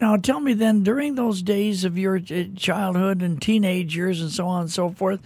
Now, 0.00 0.16
tell 0.16 0.40
me 0.40 0.52
then, 0.52 0.82
during 0.82 1.14
those 1.14 1.40
days 1.40 1.84
of 1.84 1.96
your 1.96 2.16
uh, 2.16 2.44
childhood 2.54 3.22
and 3.22 3.40
teenage 3.40 3.96
years 3.96 4.20
and 4.20 4.30
so 4.30 4.46
on 4.46 4.62
and 4.62 4.70
so 4.70 4.90
forth, 4.90 5.20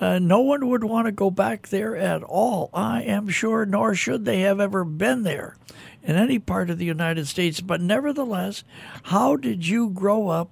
uh, 0.00 0.18
no 0.18 0.40
one 0.40 0.68
would 0.68 0.82
want 0.82 1.06
to 1.06 1.12
go 1.12 1.30
back 1.30 1.68
there 1.68 1.94
at 1.94 2.22
all. 2.22 2.70
I 2.72 3.02
am 3.02 3.28
sure, 3.28 3.66
nor 3.66 3.94
should 3.94 4.24
they 4.24 4.40
have 4.40 4.60
ever 4.60 4.82
been 4.82 5.24
there 5.24 5.56
in 6.02 6.16
any 6.16 6.38
part 6.38 6.70
of 6.70 6.78
the 6.78 6.84
United 6.86 7.28
States. 7.28 7.60
But 7.60 7.80
nevertheless, 7.80 8.64
how 9.04 9.36
did 9.36 9.66
you 9.66 9.90
grow 9.90 10.28
up 10.28 10.50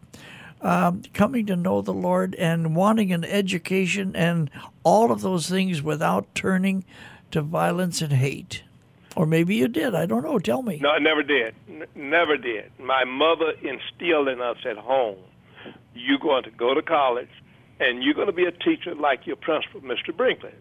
um, 0.61 1.03
coming 1.13 1.47
to 1.47 1.57
know 1.57 1.81
the 1.81 1.95
Lord 1.95 2.35
and 2.37 2.77
wanting 2.77 3.13
an 3.13 3.25
education 3.25 4.15
and 4.15 4.51
all 4.85 5.11
of 5.11 5.23
those 5.23 5.49
things 5.49 5.83
without 5.83 6.35
turning 6.35 6.85
to 7.31 7.41
violence 7.41 8.03
and 8.03 8.13
hate? 8.13 8.63
Or 9.17 9.27
maybe 9.27 9.55
you 9.57 9.69
did. 9.69 9.95
I 9.95 10.07
don't 10.07 10.23
know. 10.23 10.39
Tell 10.39 10.63
me. 10.63 10.79
No, 10.81 10.91
I 10.91 10.99
never 10.99 11.23
did. 11.23 11.55
N- 11.69 11.87
never 11.95 12.37
did. 12.37 12.71
My 12.79 13.05
mother 13.05 13.53
instilled 13.63 14.29
in 14.29 14.41
us 14.41 14.57
at 14.69 14.77
home 14.77 15.19
you're 15.95 16.19
going 16.19 16.45
to 16.45 16.51
go 16.51 16.75
to 16.75 16.83
college 16.83 17.29
and 17.81 18.03
you're 18.03 18.15
going 18.15 18.27
to 18.29 18.33
be 18.33 18.45
a 18.45 18.53
teacher 18.53 18.95
like 18.95 19.27
your 19.27 19.37
principal, 19.37 19.81
Mr. 19.81 20.17
Brinkley. 20.17 20.55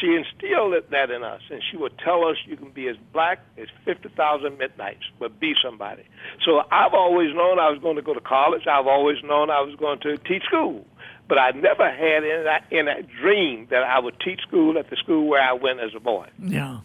She 0.00 0.08
instilled 0.08 0.74
that 0.90 1.10
in 1.10 1.22
us, 1.22 1.40
and 1.50 1.62
she 1.70 1.76
would 1.76 1.96
tell 1.98 2.24
us 2.26 2.36
you 2.46 2.56
can 2.56 2.70
be 2.70 2.88
as 2.88 2.96
black 3.12 3.38
as 3.56 3.68
50,000 3.84 4.58
midnights, 4.58 5.04
but 5.20 5.38
be 5.38 5.52
somebody. 5.64 6.02
So 6.44 6.62
I've 6.72 6.94
always 6.94 7.32
known 7.32 7.60
I 7.60 7.70
was 7.70 7.78
going 7.80 7.94
to 7.96 8.02
go 8.02 8.12
to 8.12 8.20
college. 8.20 8.62
I've 8.66 8.88
always 8.88 9.18
known 9.22 9.50
I 9.50 9.60
was 9.60 9.76
going 9.76 10.00
to 10.00 10.16
teach 10.18 10.42
school. 10.44 10.84
But 11.28 11.38
I 11.38 11.52
never 11.52 11.88
had 11.88 12.24
in 12.24 12.44
that, 12.44 12.64
in 12.72 12.86
that 12.86 13.06
dream 13.20 13.68
that 13.70 13.84
I 13.84 14.00
would 14.00 14.18
teach 14.18 14.40
school 14.40 14.76
at 14.78 14.90
the 14.90 14.96
school 14.96 15.28
where 15.28 15.40
I 15.42 15.52
went 15.52 15.78
as 15.78 15.90
a 15.94 16.00
boy 16.00 16.26
Yeah. 16.42 16.80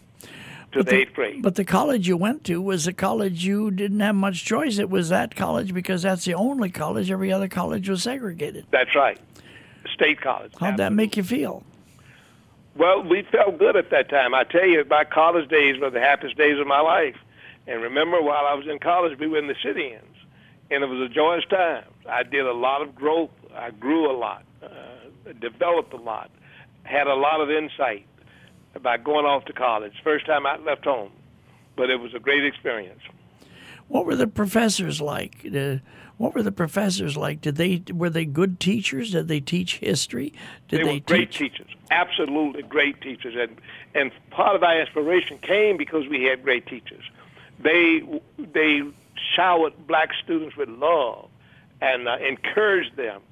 To 0.72 0.78
But 0.78 0.86
the 0.86 0.90
the, 0.92 1.00
eighth 1.02 1.14
grade. 1.14 1.42
but 1.42 1.54
the 1.56 1.64
college 1.64 2.06
you 2.06 2.16
went 2.16 2.44
to 2.44 2.62
was 2.62 2.86
a 2.86 2.92
college 2.92 3.44
you 3.44 3.70
didn't 3.72 3.98
have 4.00 4.14
much 4.14 4.44
choice. 4.44 4.78
It 4.78 4.88
was 4.88 5.08
that 5.08 5.34
college 5.34 5.74
because 5.74 6.02
that's 6.02 6.24
the 6.24 6.34
only 6.34 6.70
college. 6.70 7.10
Every 7.10 7.32
other 7.32 7.48
college 7.48 7.88
was 7.88 8.04
segregated. 8.04 8.66
That's 8.70 8.94
right. 8.94 9.18
State 9.94 10.20
college. 10.20 10.52
How'd 10.60 10.76
that 10.76 10.92
make 10.92 11.16
you 11.16 11.24
feel? 11.24 11.64
Well, 12.76 13.02
we 13.02 13.22
felt 13.32 13.58
good 13.58 13.74
at 13.76 13.90
that 13.90 14.08
time. 14.08 14.32
I 14.32 14.44
tell 14.44 14.64
you, 14.64 14.84
my 14.88 15.02
college 15.04 15.48
days 15.50 15.80
were 15.80 15.90
the 15.90 16.00
happiest 16.00 16.36
days 16.36 16.58
of 16.60 16.66
my 16.68 16.80
life. 16.80 17.16
And 17.66 17.82
remember, 17.82 18.22
while 18.22 18.46
I 18.46 18.54
was 18.54 18.66
in 18.68 18.78
college, 18.78 19.18
we 19.18 19.26
were 19.26 19.38
in 19.38 19.48
the 19.48 19.56
sit-ins, 19.62 20.02
and 20.70 20.82
it 20.84 20.86
was 20.86 21.00
a 21.00 21.12
joyous 21.12 21.44
time. 21.46 21.84
I 22.08 22.22
did 22.22 22.46
a 22.46 22.52
lot 22.52 22.80
of 22.80 22.94
growth. 22.94 23.30
I 23.54 23.70
grew 23.72 24.10
a 24.10 24.16
lot, 24.16 24.44
uh, 24.62 25.32
developed 25.40 25.92
a 25.92 25.96
lot, 25.96 26.30
had 26.84 27.06
a 27.08 27.14
lot 27.14 27.40
of 27.40 27.50
insight 27.50 28.06
about 28.74 29.04
going 29.04 29.26
off 29.26 29.44
to 29.46 29.52
college. 29.52 29.94
First 30.02 30.26
time 30.26 30.46
I 30.46 30.56
left 30.58 30.84
home, 30.84 31.10
but 31.76 31.90
it 31.90 31.96
was 31.96 32.14
a 32.14 32.18
great 32.18 32.44
experience. 32.44 33.00
What 33.88 34.06
were 34.06 34.14
the 34.14 34.28
professors 34.28 35.00
like? 35.00 35.44
Uh, 35.44 35.76
what 36.16 36.34
were 36.34 36.42
the 36.42 36.52
professors 36.52 37.16
like? 37.16 37.40
Did 37.40 37.56
they 37.56 37.82
were 37.92 38.10
they 38.10 38.24
good 38.24 38.60
teachers? 38.60 39.12
Did 39.12 39.26
they 39.26 39.40
teach 39.40 39.78
history? 39.78 40.32
Did 40.68 40.86
they, 40.86 40.94
were 40.94 41.00
great 41.00 41.32
teach? 41.32 41.38
teachers, 41.38 41.66
absolutely 41.90 42.62
great 42.62 43.00
teachers, 43.00 43.34
and 43.36 43.56
and 43.94 44.12
part 44.30 44.54
of 44.54 44.62
our 44.62 44.80
inspiration 44.80 45.38
came 45.38 45.76
because 45.76 46.06
we 46.06 46.22
had 46.24 46.44
great 46.44 46.66
teachers. 46.66 47.02
They 47.58 48.02
they 48.38 48.82
showered 49.34 49.72
black 49.86 50.10
students 50.22 50.56
with 50.56 50.68
love 50.68 51.28
and 51.80 52.06
uh, 52.06 52.18
encouraged 52.18 52.96
them, 52.96 53.22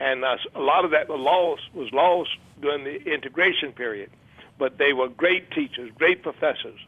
and 0.00 0.24
uh, 0.24 0.36
a 0.54 0.60
lot 0.60 0.84
of 0.84 0.92
that 0.92 1.08
was 1.08 1.20
lost 1.20 1.62
was 1.74 1.92
lost 1.92 2.30
during 2.60 2.84
the 2.84 3.12
integration 3.12 3.72
period. 3.72 4.10
But 4.58 4.78
they 4.78 4.92
were 4.92 5.08
great 5.08 5.50
teachers, 5.52 5.90
great 5.96 6.22
professors, 6.22 6.80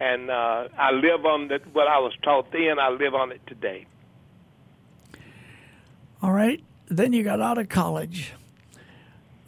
and 0.00 0.30
uh, 0.30 0.68
I 0.78 0.92
live 0.92 1.26
on 1.26 1.48
that 1.48 1.62
what 1.74 1.88
I 1.88 1.98
was 1.98 2.14
taught 2.22 2.50
then. 2.52 2.78
I 2.78 2.88
live 2.88 3.14
on 3.14 3.32
it 3.32 3.40
today. 3.46 3.86
All 6.22 6.32
right. 6.32 6.62
Then 6.88 7.12
you 7.12 7.22
got 7.22 7.40
out 7.40 7.58
of 7.58 7.68
college. 7.68 8.32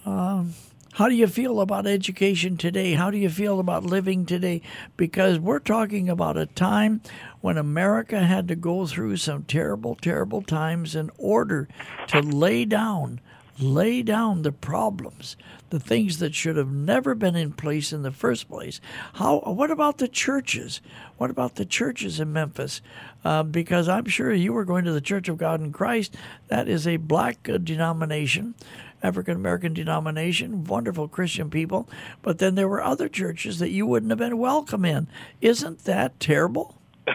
Um, 0.05 0.55
how 0.95 1.09
do 1.09 1.15
you 1.15 1.27
feel 1.27 1.61
about 1.61 1.87
education 1.87 2.57
today? 2.57 2.95
How 2.95 3.11
do 3.11 3.17
you 3.17 3.31
feel 3.31 3.61
about 3.61 3.85
living 3.85 4.27
today? 4.27 4.61
Because 4.97 5.39
we're 5.39 5.61
talking 5.61 6.09
about 6.09 6.37
a 6.37 6.47
time 6.47 7.01
when 7.41 7.57
America 7.57 8.21
had 8.21 8.49
to 8.49 8.57
go 8.57 8.87
through 8.87 9.17
some 9.17 9.45
terrible, 9.45 9.95
terrible 9.95 10.43
times 10.43 10.95
in 10.95 11.11
order 11.17 11.69
to 12.09 12.21
lay 12.21 12.65
down, 12.65 13.21
lay 13.63 14.03
down 14.03 14.43
the 14.43 14.53
problems, 14.53 15.37
the 15.71 15.81
things 15.81 16.19
that 16.19 16.35
should 16.35 16.57
have 16.57 16.71
never 16.71 17.15
been 17.15 17.37
in 17.37 17.53
place 17.53 17.93
in 17.93 18.03
the 18.03 18.11
first 18.11 18.49
place. 18.49 18.81
How? 19.15 19.41
What 19.41 19.71
about 19.71 19.99
the 19.99 20.09
churches? 20.09 20.81
What 21.17 21.31
about 21.31 21.57
the 21.57 21.65
churches 21.65 22.21
in 22.21 22.33
Memphis? 22.33 22.81
Uh, 23.25 23.43
because 23.43 23.89
I'm 23.89 24.07
sure 24.07 24.33
you 24.33 24.53
were 24.53 24.65
going 24.65 24.85
to 24.85 24.93
the 24.93 25.01
Church 25.01 25.29
of 25.29 25.39
God 25.39 25.61
in 25.61 25.73
Christ. 25.73 26.17
That 26.49 26.69
is 26.69 26.87
a 26.87 26.97
black 26.97 27.49
uh, 27.49 27.59
denomination. 27.59 28.55
African 29.03 29.37
American 29.37 29.73
denomination, 29.73 30.65
wonderful 30.65 31.09
Christian 31.09 31.49
people, 31.49 31.89
but 32.21 32.39
then 32.39 32.55
there 32.55 32.69
were 32.69 32.83
other 32.83 33.09
churches 33.09 33.59
that 33.59 33.71
you 33.71 33.87
wouldn't 33.87 34.11
have 34.11 34.19
been 34.19 34.37
welcome 34.37 34.85
in. 34.85 35.09
Isn't 35.41 35.85
that 35.85 36.21
terrible? 36.21 36.77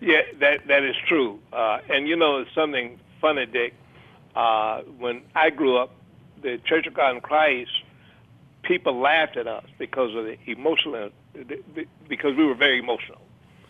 yeah, 0.00 0.20
that 0.40 0.66
that 0.66 0.82
is 0.82 0.96
true. 1.08 1.38
Uh, 1.52 1.78
and 1.88 2.06
you 2.06 2.16
know, 2.16 2.38
it's 2.38 2.54
something 2.54 2.98
funny, 3.20 3.46
Dick. 3.46 3.74
Uh, 4.34 4.82
when 4.98 5.22
I 5.34 5.50
grew 5.50 5.76
up, 5.76 5.90
the 6.42 6.58
Church 6.64 6.86
of 6.86 6.94
God 6.94 7.14
in 7.14 7.20
Christ, 7.20 7.70
people 8.62 8.98
laughed 8.98 9.36
at 9.36 9.46
us 9.46 9.64
because 9.78 10.14
of 10.16 10.24
the 10.24 10.36
emotional, 10.46 11.10
because 12.08 12.36
we 12.36 12.44
were 12.44 12.54
very 12.54 12.78
emotional. 12.78 13.20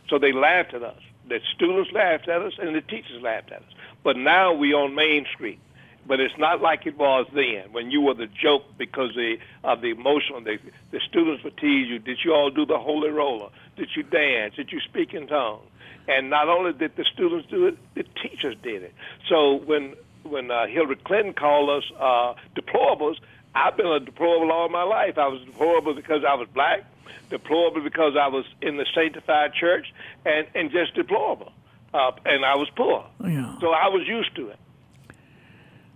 So 0.08 0.18
they 0.18 0.32
laughed 0.32 0.74
at 0.74 0.82
us. 0.82 1.00
The 1.28 1.40
students 1.54 1.90
laughed 1.92 2.28
at 2.28 2.42
us, 2.42 2.54
and 2.58 2.74
the 2.74 2.80
teachers 2.80 3.22
laughed 3.22 3.52
at 3.52 3.58
us. 3.62 3.72
But 4.02 4.16
now 4.16 4.52
we 4.52 4.74
on 4.74 4.94
Main 4.94 5.26
Street. 5.34 5.60
But 6.04 6.18
it's 6.18 6.36
not 6.36 6.60
like 6.60 6.84
it 6.86 6.98
was 6.98 7.26
then, 7.32 7.70
when 7.70 7.92
you 7.92 8.00
were 8.00 8.14
the 8.14 8.26
joke 8.26 8.64
because 8.76 9.14
the, 9.14 9.36
of 9.62 9.82
the 9.82 9.90
emotional. 9.90 10.40
The, 10.40 10.58
the 10.90 11.00
students 11.08 11.44
would 11.44 11.56
tease 11.56 11.88
you. 11.88 12.00
Did 12.00 12.18
you 12.24 12.34
all 12.34 12.50
do 12.50 12.66
the 12.66 12.78
holy 12.78 13.10
roller? 13.10 13.50
Did 13.76 13.88
you 13.94 14.02
dance? 14.02 14.56
Did 14.56 14.72
you 14.72 14.80
speak 14.80 15.14
in 15.14 15.28
tongues? 15.28 15.62
And 16.08 16.28
not 16.28 16.48
only 16.48 16.72
did 16.72 16.96
the 16.96 17.04
students 17.04 17.46
do 17.48 17.68
it, 17.68 17.78
the 17.94 18.02
teachers 18.20 18.56
did 18.64 18.82
it. 18.82 18.94
So 19.28 19.54
when 19.54 19.94
when 20.24 20.50
uh, 20.50 20.66
Hillary 20.66 20.96
Clinton 20.96 21.32
called 21.34 21.70
us 21.70 21.90
uh, 21.98 22.34
deplorables, 22.54 23.16
I've 23.54 23.76
been 23.76 23.86
a 23.86 24.00
deplorable 24.00 24.50
all 24.50 24.68
my 24.68 24.82
life. 24.82 25.18
I 25.18 25.28
was 25.28 25.42
deplorable 25.42 25.94
because 25.94 26.24
I 26.28 26.34
was 26.34 26.48
black, 26.54 26.84
deplorable 27.30 27.82
because 27.82 28.14
I 28.18 28.28
was 28.28 28.44
in 28.60 28.76
the 28.76 28.86
sanctified 28.94 29.52
church, 29.54 29.92
and, 30.24 30.46
and 30.54 30.70
just 30.70 30.94
deplorable. 30.94 31.52
Uh, 31.92 32.12
and 32.24 32.44
I 32.44 32.56
was 32.56 32.70
poor. 32.74 33.06
Yeah. 33.22 33.58
So 33.60 33.70
I 33.70 33.88
was 33.88 34.06
used 34.08 34.34
to 34.36 34.48
it. 34.48 34.58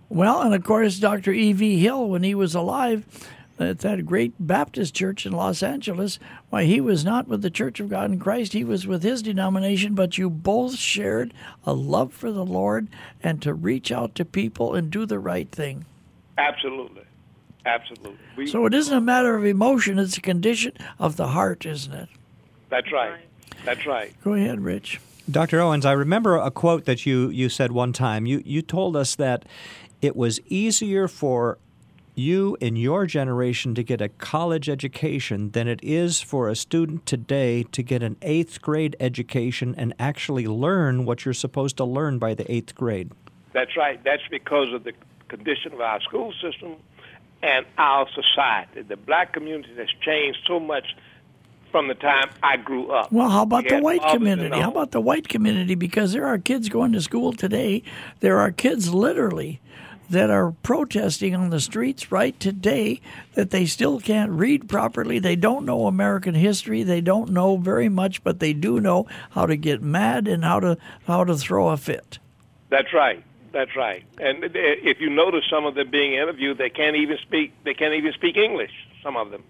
Well, 0.09 0.41
and 0.41 0.53
of 0.53 0.63
course, 0.63 0.99
Dr. 0.99 1.31
E.V. 1.33 1.79
Hill, 1.79 2.07
when 2.07 2.23
he 2.23 2.35
was 2.35 2.55
alive, 2.55 3.03
at 3.59 3.79
that 3.79 4.05
great 4.05 4.33
Baptist 4.39 4.93
church 4.93 5.25
in 5.25 5.31
Los 5.31 5.63
Angeles. 5.63 6.19
Why, 6.49 6.65
he 6.65 6.79
was 6.79 7.03
not 7.03 7.27
with 7.27 7.41
the 7.41 7.49
Church 7.49 7.79
of 7.79 7.89
God 7.89 8.11
in 8.11 8.19
Christ, 8.19 8.53
he 8.53 8.63
was 8.63 8.87
with 8.87 9.03
his 9.03 9.21
denomination, 9.21 9.95
but 9.95 10.17
you 10.17 10.29
both 10.29 10.75
shared 10.75 11.33
a 11.65 11.73
love 11.73 12.13
for 12.13 12.31
the 12.31 12.45
Lord 12.45 12.87
and 13.21 13.41
to 13.41 13.53
reach 13.53 13.91
out 13.91 14.15
to 14.15 14.25
people 14.25 14.75
and 14.75 14.91
do 14.91 15.05
the 15.05 15.19
right 15.19 15.49
thing. 15.51 15.85
Absolutely. 16.37 17.03
Absolutely. 17.65 18.17
We, 18.37 18.47
so 18.47 18.65
it 18.65 18.73
isn't 18.73 18.95
a 18.95 19.01
matter 19.01 19.35
of 19.35 19.45
emotion, 19.45 19.99
it's 19.99 20.17
a 20.17 20.21
condition 20.21 20.71
of 20.99 21.17
the 21.17 21.27
heart, 21.27 21.65
isn't 21.65 21.93
it? 21.93 22.09
That's 22.69 22.91
right. 22.91 23.19
That's 23.65 23.85
right. 23.85 24.13
Go 24.23 24.33
ahead, 24.33 24.61
Rich. 24.61 25.01
Dr. 25.29 25.59
Owens, 25.59 25.85
I 25.85 25.91
remember 25.91 26.37
a 26.37 26.49
quote 26.49 26.85
that 26.85 27.05
you, 27.05 27.29
you 27.29 27.49
said 27.49 27.73
one 27.73 27.91
time. 27.91 28.25
You, 28.25 28.41
you 28.45 28.61
told 28.61 28.95
us 28.95 29.15
that 29.15 29.43
it 30.01 30.15
was 30.15 30.39
easier 30.47 31.09
for 31.09 31.57
you 32.17 32.57
in 32.59 32.75
your 32.75 33.05
generation 33.05 33.75
to 33.75 33.83
get 33.83 34.01
a 34.01 34.09
college 34.09 34.69
education 34.69 35.51
than 35.51 35.67
it 35.67 35.79
is 35.83 36.21
for 36.21 36.49
a 36.49 36.55
student 36.55 37.05
today 37.05 37.63
to 37.71 37.83
get 37.83 38.01
an 38.01 38.17
eighth 38.21 38.61
grade 38.61 38.95
education 38.99 39.75
and 39.77 39.93
actually 39.99 40.47
learn 40.47 41.05
what 41.05 41.25
you're 41.25 41.33
supposed 41.33 41.77
to 41.77 41.85
learn 41.85 42.17
by 42.17 42.33
the 42.33 42.51
eighth 42.51 42.75
grade. 42.75 43.11
That's 43.53 43.77
right. 43.77 44.03
That's 44.03 44.23
because 44.29 44.73
of 44.73 44.83
the 44.83 44.93
condition 45.27 45.73
of 45.73 45.81
our 45.81 46.01
school 46.01 46.33
system 46.41 46.75
and 47.41 47.65
our 47.77 48.07
society. 48.09 48.81
The 48.81 48.97
black 48.97 49.33
community 49.33 49.75
has 49.75 49.89
changed 50.01 50.39
so 50.47 50.59
much 50.59 50.95
from 51.71 51.87
the 51.87 51.95
time 51.95 52.29
I 52.41 52.57
grew 52.57 52.91
up. 52.91 53.11
Well, 53.11 53.29
how 53.29 53.43
about 53.43 53.67
the 53.67 53.79
white 53.79 54.01
community? 54.01 54.57
How 54.57 54.71
about 54.71 54.91
the 54.91 55.01
white 55.01 55.27
community? 55.27 55.75
Because 55.75 56.13
there 56.13 56.25
are 56.25 56.37
kids 56.37 56.69
going 56.69 56.93
to 56.93 57.01
school 57.01 57.33
today. 57.33 57.83
There 58.21 58.39
are 58.39 58.51
kids 58.51 58.93
literally 58.93 59.59
that 60.09 60.29
are 60.29 60.51
protesting 60.63 61.35
on 61.35 61.49
the 61.49 61.59
streets 61.59 62.11
right 62.11 62.39
today 62.39 63.01
that 63.33 63.51
they 63.51 63.65
still 63.65 63.99
can't 63.99 64.31
read 64.31 64.69
properly. 64.69 65.19
They 65.19 65.35
don't 65.35 65.65
know 65.65 65.87
American 65.87 66.35
history. 66.35 66.83
They 66.83 67.01
don't 67.01 67.31
know 67.31 67.57
very 67.57 67.89
much, 67.89 68.23
but 68.23 68.39
they 68.39 68.53
do 68.53 68.79
know 68.79 69.07
how 69.31 69.45
to 69.45 69.55
get 69.55 69.81
mad 69.81 70.27
and 70.27 70.43
how 70.43 70.59
to 70.61 70.77
how 71.05 71.23
to 71.23 71.35
throw 71.35 71.69
a 71.69 71.77
fit. 71.77 72.19
That's 72.69 72.93
right. 72.93 73.23
That's 73.51 73.75
right. 73.75 74.03
And 74.19 74.43
if 74.53 74.99
you 74.99 75.09
notice 75.09 75.45
some 75.49 75.65
of 75.65 75.75
them 75.75 75.89
being 75.89 76.13
interviewed, 76.13 76.57
they 76.57 76.69
can't 76.69 76.95
even 76.95 77.17
speak. 77.17 77.53
They 77.63 77.73
can't 77.73 77.93
even 77.93 78.13
speak 78.13 78.37
English. 78.37 78.71
Some 79.01 79.17
of 79.17 79.31
them. 79.31 79.43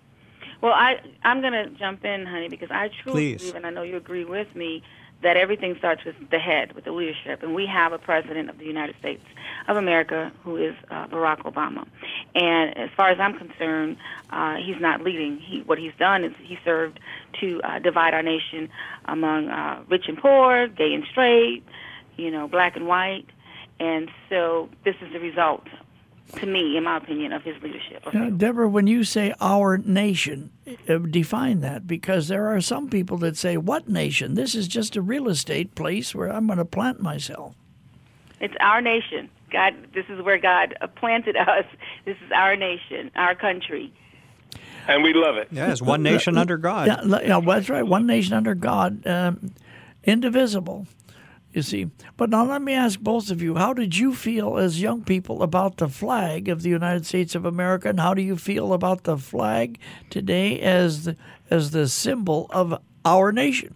Well, 0.61 0.73
I 0.73 0.99
I'm 1.23 1.41
going 1.41 1.53
to 1.53 1.69
jump 1.71 2.05
in, 2.05 2.25
honey, 2.25 2.47
because 2.47 2.71
I 2.71 2.89
truly 3.03 3.33
Please. 3.35 3.41
believe, 3.41 3.55
and 3.55 3.65
I 3.65 3.69
know 3.69 3.83
you 3.83 3.97
agree 3.97 4.25
with 4.25 4.55
me, 4.55 4.83
that 5.24 5.36
everything 5.36 5.75
starts 5.77 6.03
with 6.05 6.15
the 6.29 6.39
head, 6.39 6.74
with 6.74 6.86
the 6.86 6.91
leadership. 6.91 7.41
And 7.41 7.55
we 7.55 7.65
have 7.65 7.91
a 7.91 7.97
president 7.97 8.50
of 8.50 8.57
the 8.57 8.65
United 8.65 8.95
States 9.00 9.24
of 9.67 9.75
America 9.75 10.31
who 10.43 10.57
is 10.57 10.75
uh, 10.91 11.07
Barack 11.07 11.39
Obama. 11.39 11.88
And 12.36 12.77
as 12.77 12.89
far 12.95 13.09
as 13.09 13.19
I'm 13.19 13.38
concerned, 13.38 13.97
uh, 14.29 14.55
he's 14.57 14.79
not 14.79 15.01
leading. 15.01 15.39
He, 15.39 15.62
what 15.62 15.79
he's 15.79 15.93
done 15.97 16.24
is 16.24 16.33
he 16.41 16.59
served 16.63 17.00
to 17.39 17.62
uh, 17.63 17.79
divide 17.79 18.13
our 18.13 18.24
nation 18.24 18.69
among 19.05 19.50
uh, 19.50 19.83
rich 19.89 20.07
and 20.07 20.17
poor, 20.17 20.67
gay 20.67 20.93
and 20.93 21.05
straight, 21.09 21.63
you 22.15 22.29
know, 22.29 22.47
black 22.47 22.75
and 22.75 22.88
white. 22.88 23.25
And 23.79 24.09
so 24.29 24.69
this 24.83 24.95
is 25.01 25.12
the 25.13 25.19
result 25.19 25.67
to 26.36 26.46
me, 26.46 26.77
in 26.77 26.84
my 26.84 26.98
opinion, 26.98 27.31
of 27.31 27.43
his 27.43 27.62
leadership. 27.62 28.05
Uh, 28.05 28.29
Deborah, 28.29 28.67
when 28.67 28.88
you 28.88 29.03
say 29.03 29.34
our 29.39 29.77
nation, 29.77 30.51
uh, 30.89 30.98
define 30.98 31.62
that 31.62 31.88
because 31.88 32.27
there 32.27 32.48
are 32.48 32.62
some 32.62 32.89
people 32.89 33.17
that 33.19 33.38
say, 33.38 33.57
What 33.57 33.88
nation? 33.88 34.36
This 34.36 34.55
is 34.55 34.67
just 34.67 34.96
a 34.96 35.01
real 35.01 35.29
estate 35.29 35.75
place 35.75 36.13
where 36.13 36.31
I'm 36.31 36.48
going 36.48 36.57
to 36.57 36.65
plant 36.65 37.01
myself. 37.01 37.55
It's 38.39 38.55
our 38.60 38.81
nation. 38.81 39.29
God, 39.51 39.74
this 39.93 40.05
is 40.10 40.22
where 40.22 40.38
God 40.38 40.75
planted 40.96 41.38
us. 41.38 41.65
This 42.05 42.17
is 42.25 42.31
our 42.36 42.55
nation, 42.55 43.12
our 43.15 43.36
country. 43.36 43.93
And 44.88 45.03
we 45.03 45.13
love 45.13 45.36
it. 45.38 45.50
Yes, 45.51 45.81
one 45.81 46.01
nation 46.01 46.38
under 46.38 46.57
God. 46.57 46.88
Yeah, 46.88 47.19
yeah, 47.22 47.41
that's 47.41 47.69
right. 47.69 47.86
One 47.86 48.05
nation 48.07 48.33
under 48.33 48.55
God, 48.55 49.05
um, 49.05 49.53
indivisible 50.05 50.87
you 51.57 51.63
see. 51.63 51.89
But 52.15 52.29
now 52.29 52.46
let 52.46 52.61
me 52.61 52.74
ask 52.74 53.00
both 53.00 53.29
of 53.31 53.41
you 53.41 53.55
how 53.55 53.74
did 53.74 53.98
you 53.98 54.13
feel 54.13 54.57
as 54.57 54.81
young 54.81 55.03
people 55.03 55.43
about 55.43 55.77
the 55.77 55.89
flag 55.89 56.48
of 56.48 56.61
the 56.61 56.70
United 56.70 57.05
States 57.05 57.35
of 57.35 57.46
America, 57.46 57.89
and 57.89 58.00
how 58.00 58.13
do 58.13 58.22
you 58.22 58.37
feel 58.37 58.72
about 58.72 59.03
the 59.03 59.17
flag 59.17 59.79
today 60.09 60.59
as 60.61 61.03
the, 61.05 61.17
as 61.50 61.72
the 61.72 61.89
symbol 61.89 62.48
of 62.51 62.79
our 63.03 63.31
nation? 63.31 63.74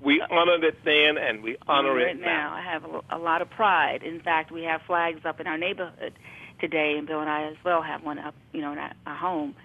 We 0.00 0.22
honored 0.30 0.62
it 0.62 0.84
then, 0.84 1.18
and 1.18 1.42
we 1.42 1.56
honor 1.66 1.98
it 1.98 2.20
now. 2.20 2.54
I 2.54 2.60
have 2.60 2.84
a, 2.84 3.00
a 3.10 3.18
lot 3.18 3.42
of 3.42 3.50
pride. 3.50 4.04
In 4.04 4.20
fact, 4.20 4.52
we 4.52 4.62
have 4.62 4.82
flags 4.82 5.24
up 5.24 5.40
in 5.40 5.48
our 5.48 5.58
neighborhood 5.58 6.12
today, 6.60 6.96
and 6.96 7.08
Bill 7.08 7.20
and 7.20 7.30
I 7.30 7.44
as 7.44 7.56
well 7.64 7.82
have 7.82 8.04
one 8.04 8.18
up, 8.18 8.34
you 8.52 8.60
know, 8.60 8.72
in 8.72 8.78
our, 8.78 8.92
our 9.06 9.16
home, 9.16 9.56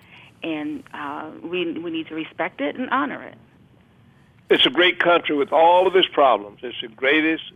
and 0.42 0.84
uh, 0.94 1.30
we 1.44 1.78
we 1.78 1.92
need 1.92 2.08
to 2.08 2.16
respect 2.16 2.62
it 2.62 2.76
and 2.76 2.90
honor 2.90 3.22
it. 3.22 3.38
It's 4.52 4.66
a 4.66 4.70
great 4.70 5.00
country 5.00 5.34
with 5.34 5.54
all 5.54 5.88
of 5.88 5.96
its 5.96 6.10
problems. 6.10 6.60
It's 6.62 6.82
the 6.82 6.90
greatest 6.90 7.54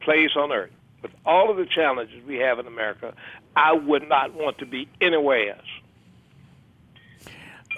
place 0.00 0.30
on 0.34 0.50
earth. 0.50 0.72
With 1.00 1.12
all 1.24 1.48
of 1.48 1.56
the 1.56 1.64
challenges 1.64 2.20
we 2.26 2.38
have 2.38 2.58
in 2.58 2.66
America, 2.66 3.14
I 3.54 3.72
would 3.74 4.08
not 4.08 4.34
want 4.34 4.58
to 4.58 4.66
be 4.66 4.88
anywhere 5.00 5.50
else. 5.50 7.30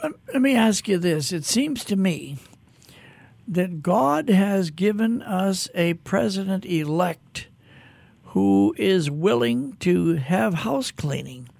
Uh, 0.02 0.08
let 0.32 0.40
me 0.40 0.56
ask 0.56 0.88
you 0.88 0.96
this. 0.96 1.32
It 1.32 1.44
seems 1.44 1.84
to 1.84 1.96
me 1.96 2.38
that 3.46 3.82
God 3.82 4.30
has 4.30 4.70
given 4.70 5.20
us 5.20 5.68
a 5.74 5.92
president 5.92 6.64
elect 6.64 7.48
who 8.28 8.74
is 8.78 9.10
willing 9.10 9.76
to 9.80 10.14
have 10.14 10.54
house 10.54 10.90
cleaning. 10.90 11.50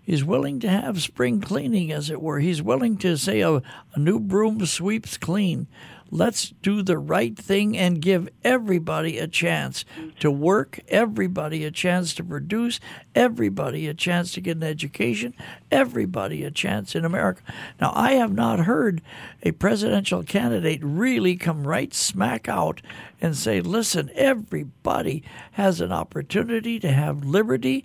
He's 0.00 0.24
willing 0.24 0.58
to 0.60 0.68
have 0.70 1.02
spring 1.02 1.42
cleaning, 1.42 1.92
as 1.92 2.08
it 2.08 2.22
were. 2.22 2.40
He's 2.40 2.62
willing 2.62 2.96
to 2.98 3.18
say 3.18 3.42
a, 3.42 3.56
a 3.56 3.98
new 3.98 4.20
broom 4.20 4.64
sweeps 4.64 5.18
clean. 5.18 5.66
Let's 6.14 6.54
do 6.62 6.82
the 6.82 6.96
right 6.96 7.36
thing 7.36 7.76
and 7.76 8.00
give 8.00 8.28
everybody 8.44 9.18
a 9.18 9.26
chance 9.26 9.84
to 10.20 10.30
work, 10.30 10.78
everybody 10.86 11.64
a 11.64 11.72
chance 11.72 12.14
to 12.14 12.22
produce, 12.22 12.78
everybody 13.16 13.88
a 13.88 13.94
chance 13.94 14.30
to 14.34 14.40
get 14.40 14.56
an 14.56 14.62
education, 14.62 15.34
everybody 15.72 16.44
a 16.44 16.52
chance 16.52 16.94
in 16.94 17.04
America. 17.04 17.42
Now, 17.80 17.90
I 17.96 18.12
have 18.12 18.32
not 18.32 18.60
heard 18.60 19.02
a 19.42 19.50
presidential 19.50 20.22
candidate 20.22 20.78
really 20.84 21.34
come 21.34 21.66
right 21.66 21.92
smack 21.92 22.48
out 22.48 22.80
and 23.20 23.36
say, 23.36 23.60
listen, 23.60 24.08
everybody 24.14 25.24
has 25.52 25.80
an 25.80 25.90
opportunity 25.90 26.78
to 26.78 26.92
have 26.92 27.24
liberty 27.24 27.84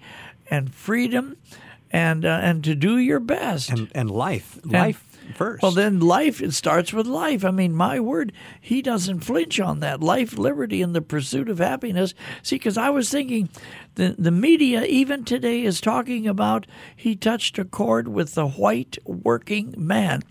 and 0.52 0.72
freedom 0.72 1.36
and 1.90 2.26
uh, 2.26 2.40
and 2.44 2.64
to 2.64 2.76
do 2.76 3.00
your 3.00 3.20
best 3.20 3.72
and, 3.72 3.92
and 3.96 4.12
life 4.12 4.60
life 4.64 5.09
first. 5.36 5.64
Well, 5.64 5.72
then 5.72 6.00
life, 6.00 6.42
it 6.42 6.54
starts 6.54 6.94
with 6.94 7.08
life. 7.08 7.46
I 7.46 7.52
mean, 7.52 7.74
my 7.76 8.00
word, 8.00 8.34
he 8.60 8.82
doesn't 8.82 9.22
flinch 9.22 9.60
on 9.60 9.80
that. 9.80 10.02
Life, 10.02 10.38
liberty, 10.38 10.82
and 10.82 10.96
the 10.96 11.02
pursuit 11.02 11.50
of 11.50 11.60
happiness. 11.60 12.14
See, 12.44 12.56
because 12.56 12.78
I 12.78 12.90
was 12.90 13.10
thinking 13.10 13.50
the, 13.96 14.16
the 14.18 14.32
media, 14.32 14.84
even 14.84 15.26
today, 15.26 15.64
is 15.64 15.82
talking 15.82 16.28
about 16.28 16.68
he 16.96 17.16
touched 17.16 17.60
a 17.60 17.66
chord 17.66 18.08
with 18.08 18.34
the 18.36 18.48
white 18.48 18.98
working 19.06 19.74
man. 19.78 20.24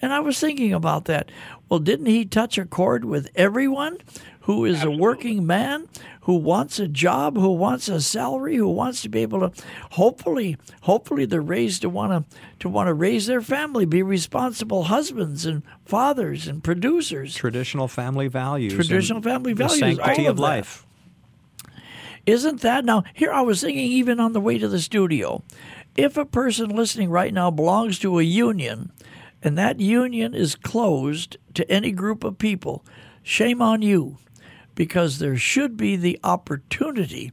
And 0.00 0.12
I 0.12 0.20
was 0.20 0.38
thinking 0.38 0.72
about 0.72 1.06
that. 1.06 1.30
Well, 1.68 1.80
didn't 1.80 2.06
he 2.06 2.24
touch 2.24 2.58
a 2.58 2.64
chord 2.64 3.04
with 3.04 3.30
everyone 3.34 3.98
who 4.40 4.64
is 4.64 4.76
Absolutely. 4.76 4.96
a 4.96 5.02
working 5.02 5.46
man? 5.46 5.88
Who 6.26 6.34
wants 6.34 6.80
a 6.80 6.88
job, 6.88 7.36
who 7.36 7.52
wants 7.52 7.88
a 7.88 8.00
salary, 8.00 8.56
who 8.56 8.68
wants 8.68 9.00
to 9.00 9.08
be 9.08 9.22
able 9.22 9.48
to 9.48 9.62
hopefully 9.92 10.56
hopefully 10.82 11.24
they're 11.24 11.40
raised 11.40 11.82
to 11.82 11.88
want 11.88 12.10
to 12.10 12.38
to 12.58 12.68
want 12.68 12.88
to 12.88 12.94
raise 12.94 13.26
their 13.26 13.40
family, 13.40 13.84
be 13.84 14.02
responsible 14.02 14.84
husbands 14.84 15.46
and 15.46 15.62
fathers 15.84 16.48
and 16.48 16.64
producers. 16.64 17.36
Traditional 17.36 17.86
family 17.86 18.26
values. 18.26 18.74
Traditional 18.74 19.22
family 19.22 19.52
values. 19.52 19.78
The 19.78 19.94
sanctity 19.94 20.26
of, 20.26 20.32
of 20.32 20.38
life. 20.40 20.84
Isn't 22.26 22.60
that 22.62 22.84
now 22.84 23.04
here 23.14 23.32
I 23.32 23.42
was 23.42 23.60
thinking 23.60 23.86
even 23.86 24.18
on 24.18 24.32
the 24.32 24.40
way 24.40 24.58
to 24.58 24.66
the 24.66 24.80
studio, 24.80 25.44
if 25.96 26.16
a 26.16 26.24
person 26.24 26.70
listening 26.70 27.08
right 27.08 27.32
now 27.32 27.52
belongs 27.52 28.00
to 28.00 28.18
a 28.18 28.24
union 28.24 28.90
and 29.44 29.56
that 29.58 29.78
union 29.78 30.34
is 30.34 30.56
closed 30.56 31.36
to 31.54 31.70
any 31.70 31.92
group 31.92 32.24
of 32.24 32.36
people, 32.36 32.84
shame 33.22 33.62
on 33.62 33.80
you 33.80 34.18
because 34.76 35.18
there 35.18 35.36
should 35.36 35.76
be 35.76 35.96
the 35.96 36.20
opportunity, 36.22 37.32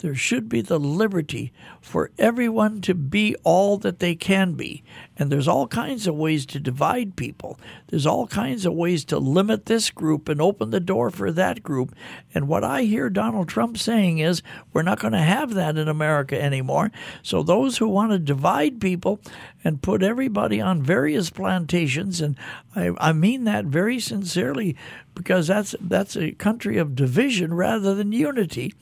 there 0.00 0.14
should 0.14 0.48
be 0.48 0.60
the 0.62 0.80
liberty 0.80 1.52
for 1.80 2.10
everyone 2.18 2.80
to 2.82 2.94
be 2.94 3.36
all 3.44 3.76
that 3.78 3.98
they 3.98 4.14
can 4.14 4.54
be. 4.54 4.82
And 5.16 5.30
there's 5.30 5.48
all 5.48 5.66
kinds 5.66 6.06
of 6.06 6.14
ways 6.14 6.46
to 6.46 6.58
divide 6.58 7.16
people. 7.16 7.58
There's 7.88 8.06
all 8.06 8.26
kinds 8.26 8.64
of 8.64 8.72
ways 8.72 9.04
to 9.06 9.18
limit 9.18 9.66
this 9.66 9.90
group 9.90 10.28
and 10.28 10.40
open 10.40 10.70
the 10.70 10.80
door 10.80 11.10
for 11.10 11.30
that 11.32 11.62
group. 11.62 11.94
And 12.34 12.48
what 12.48 12.64
I 12.64 12.82
hear 12.82 13.10
Donald 13.10 13.48
Trump 13.48 13.76
saying 13.76 14.18
is 14.18 14.42
we're 14.72 14.82
not 14.82 15.00
going 15.00 15.12
to 15.12 15.18
have 15.18 15.54
that 15.54 15.76
in 15.76 15.88
America 15.88 16.40
anymore. 16.40 16.90
So 17.22 17.42
those 17.42 17.76
who 17.76 17.88
want 17.88 18.12
to 18.12 18.18
divide 18.18 18.80
people 18.80 19.20
and 19.62 19.82
put 19.82 20.02
everybody 20.02 20.60
on 20.60 20.82
various 20.82 21.28
plantations, 21.28 22.22
and 22.22 22.36
I, 22.74 22.92
I 22.98 23.12
mean 23.12 23.44
that 23.44 23.66
very 23.66 24.00
sincerely, 24.00 24.76
because 25.14 25.48
that's 25.48 25.74
that's 25.80 26.16
a 26.16 26.32
country 26.32 26.78
of 26.78 26.94
division 26.94 27.52
rather 27.52 27.94
than 27.94 28.12
unity. 28.12 28.74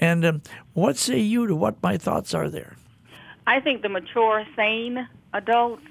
And 0.00 0.24
um, 0.24 0.42
what 0.74 0.96
say 0.96 1.18
you 1.18 1.46
to 1.46 1.56
what 1.56 1.82
my 1.82 1.96
thoughts 1.96 2.34
are 2.34 2.48
there? 2.48 2.76
I 3.46 3.60
think 3.60 3.82
the 3.82 3.88
mature, 3.88 4.44
sane 4.56 5.08
adults 5.32 5.82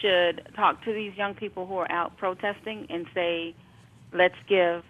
should 0.00 0.46
talk 0.56 0.82
to 0.84 0.92
these 0.92 1.14
young 1.16 1.34
people 1.34 1.66
who 1.66 1.76
are 1.76 1.90
out 1.90 2.16
protesting 2.16 2.86
and 2.90 3.06
say, 3.14 3.54
let's 4.12 4.36
give 4.48 4.82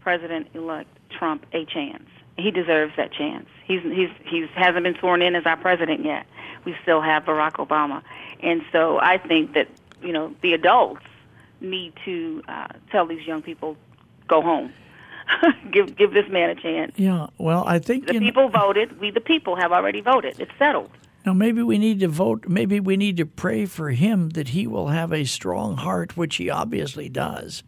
President-elect 0.00 0.88
Trump 1.10 1.46
a 1.52 1.64
chance. 1.64 2.08
He 2.36 2.50
deserves 2.50 2.94
that 2.96 3.12
chance. 3.12 3.48
He's 3.64 3.82
he's 3.82 4.10
he's 4.24 4.48
hasn't 4.54 4.84
been 4.84 4.96
sworn 5.00 5.22
in 5.22 5.34
as 5.34 5.44
our 5.44 5.56
president 5.56 6.04
yet. 6.04 6.24
We 6.64 6.76
still 6.82 7.00
have 7.00 7.24
Barack 7.24 7.54
Obama, 7.54 8.02
and 8.40 8.62
so 8.70 9.00
I 9.00 9.18
think 9.18 9.54
that 9.54 9.68
you 10.00 10.12
know 10.12 10.32
the 10.40 10.52
adults 10.52 11.02
need 11.60 11.94
to 12.04 12.42
uh, 12.46 12.68
tell 12.92 13.06
these 13.06 13.26
young 13.26 13.42
people, 13.42 13.76
go 14.28 14.40
home. 14.40 14.72
give 15.72 15.96
give 15.96 16.12
this 16.12 16.28
man 16.28 16.50
a 16.50 16.54
chance. 16.54 16.92
Yeah, 16.96 17.28
well, 17.38 17.64
I 17.66 17.78
think 17.78 18.06
the 18.06 18.18
people 18.18 18.50
know, 18.50 18.58
voted. 18.58 19.00
We 19.00 19.10
the 19.10 19.20
people 19.20 19.56
have 19.56 19.72
already 19.72 20.00
voted. 20.00 20.40
It's 20.40 20.50
settled. 20.58 20.90
Now 21.26 21.32
maybe 21.34 21.62
we 21.62 21.78
need 21.78 22.00
to 22.00 22.08
vote. 22.08 22.46
Maybe 22.48 22.80
we 22.80 22.96
need 22.96 23.16
to 23.18 23.26
pray 23.26 23.66
for 23.66 23.90
him 23.90 24.30
that 24.30 24.48
he 24.48 24.66
will 24.66 24.88
have 24.88 25.12
a 25.12 25.24
strong 25.24 25.76
heart, 25.76 26.16
which 26.16 26.36
he 26.36 26.48
obviously 26.48 27.08
does, 27.08 27.62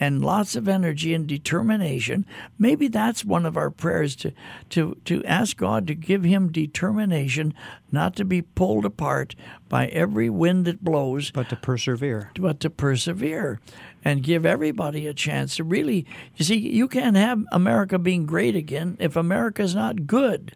and 0.00 0.24
lots 0.24 0.56
of 0.56 0.66
energy 0.66 1.12
and 1.12 1.26
determination. 1.26 2.24
Maybe 2.58 2.88
that's 2.88 3.22
one 3.22 3.44
of 3.44 3.58
our 3.58 3.70
prayers 3.70 4.16
to 4.16 4.32
to 4.70 4.96
to 5.04 5.22
ask 5.24 5.58
God 5.58 5.86
to 5.86 5.94
give 5.94 6.24
him 6.24 6.50
determination, 6.50 7.52
not 7.92 8.16
to 8.16 8.24
be 8.24 8.40
pulled 8.40 8.86
apart 8.86 9.36
by 9.68 9.86
every 9.88 10.30
wind 10.30 10.64
that 10.64 10.82
blows, 10.82 11.30
but 11.30 11.50
to 11.50 11.56
persevere. 11.56 12.30
But 12.40 12.58
to 12.60 12.70
persevere 12.70 13.60
and 14.02 14.22
give 14.22 14.46
everybody 14.46 15.06
a 15.06 15.12
chance 15.12 15.56
to 15.56 15.64
really 15.64 16.06
you 16.36 16.44
see 16.46 16.56
you 16.56 16.88
can't 16.88 17.16
have 17.16 17.44
America 17.52 17.98
being 17.98 18.24
great 18.24 18.56
again 18.56 18.96
if 18.98 19.14
America's 19.14 19.74
not 19.74 20.06
good. 20.06 20.54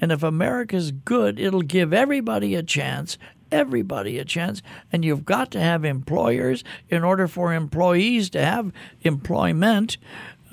And 0.00 0.12
if 0.12 0.22
America's 0.22 0.90
good, 0.90 1.38
it'll 1.38 1.62
give 1.62 1.92
everybody 1.92 2.54
a 2.54 2.62
chance 2.62 3.16
everybody 3.52 4.18
a 4.18 4.24
chance. 4.24 4.62
And 4.90 5.04
you've 5.04 5.24
got 5.24 5.50
to 5.52 5.60
have 5.60 5.84
employers 5.84 6.64
in 6.88 7.04
order 7.04 7.28
for 7.28 7.54
employees 7.54 8.30
to 8.30 8.44
have 8.44 8.72
employment. 9.02 9.98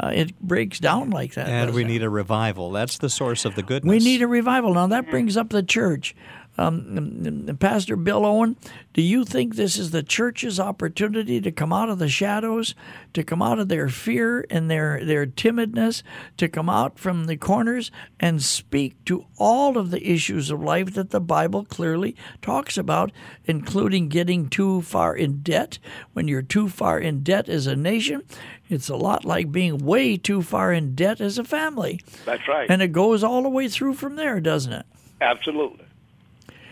Uh, 0.01 0.11
it 0.13 0.39
breaks 0.39 0.79
down 0.79 1.09
like 1.09 1.33
that. 1.33 1.49
And 1.49 1.73
we 1.73 1.83
it? 1.83 1.87
need 1.87 2.03
a 2.03 2.09
revival. 2.09 2.71
That's 2.71 2.97
the 2.97 3.09
source 3.09 3.43
of 3.43 3.55
the 3.55 3.63
goodness. 3.63 3.89
We 3.89 3.99
need 3.99 4.21
a 4.21 4.27
revival. 4.27 4.73
Now, 4.73 4.87
that 4.87 5.09
brings 5.09 5.35
up 5.35 5.49
the 5.49 5.63
church. 5.63 6.15
Um, 6.59 7.57
Pastor 7.57 7.95
Bill 7.95 8.25
Owen, 8.25 8.57
do 8.93 9.01
you 9.01 9.23
think 9.23 9.55
this 9.55 9.77
is 9.77 9.91
the 9.91 10.03
church's 10.03 10.59
opportunity 10.59 11.39
to 11.39 11.53
come 11.53 11.71
out 11.71 11.87
of 11.87 11.99
the 11.99 12.09
shadows, 12.09 12.75
to 13.13 13.23
come 13.23 13.41
out 13.41 13.59
of 13.59 13.69
their 13.69 13.87
fear 13.87 14.45
and 14.49 14.69
their, 14.69 15.05
their 15.05 15.25
timidness, 15.25 16.03
to 16.35 16.49
come 16.49 16.69
out 16.69 16.99
from 16.99 17.27
the 17.27 17.37
corners 17.37 17.91
and 18.19 18.43
speak 18.43 19.05
to 19.05 19.25
all 19.37 19.77
of 19.77 19.89
the 19.89 20.05
issues 20.05 20.51
of 20.51 20.61
life 20.61 20.93
that 20.95 21.11
the 21.11 21.21
Bible 21.21 21.63
clearly 21.63 22.13
talks 22.41 22.77
about, 22.77 23.13
including 23.45 24.09
getting 24.09 24.49
too 24.49 24.81
far 24.81 25.15
in 25.15 25.41
debt? 25.41 25.79
When 26.11 26.27
you're 26.27 26.41
too 26.41 26.67
far 26.67 26.99
in 26.99 27.23
debt 27.23 27.47
as 27.47 27.67
a 27.67 27.75
nation, 27.77 28.23
it's 28.67 28.89
a 28.89 28.97
lot 28.97 29.23
like 29.23 29.49
being 29.49 29.77
way 29.77 30.17
too 30.17 30.41
far 30.41 30.73
in 30.73 30.93
debt 30.93 31.21
as 31.21 31.37
a 31.37 31.45
family. 31.45 32.01
That's 32.25 32.45
right. 32.49 32.69
And 32.69 32.81
it 32.81 32.91
goes 32.91 33.23
all 33.23 33.43
the 33.43 33.49
way 33.49 33.69
through 33.69 33.93
from 33.93 34.17
there, 34.17 34.41
doesn't 34.41 34.73
it? 34.73 34.85
Absolutely. 35.21 35.85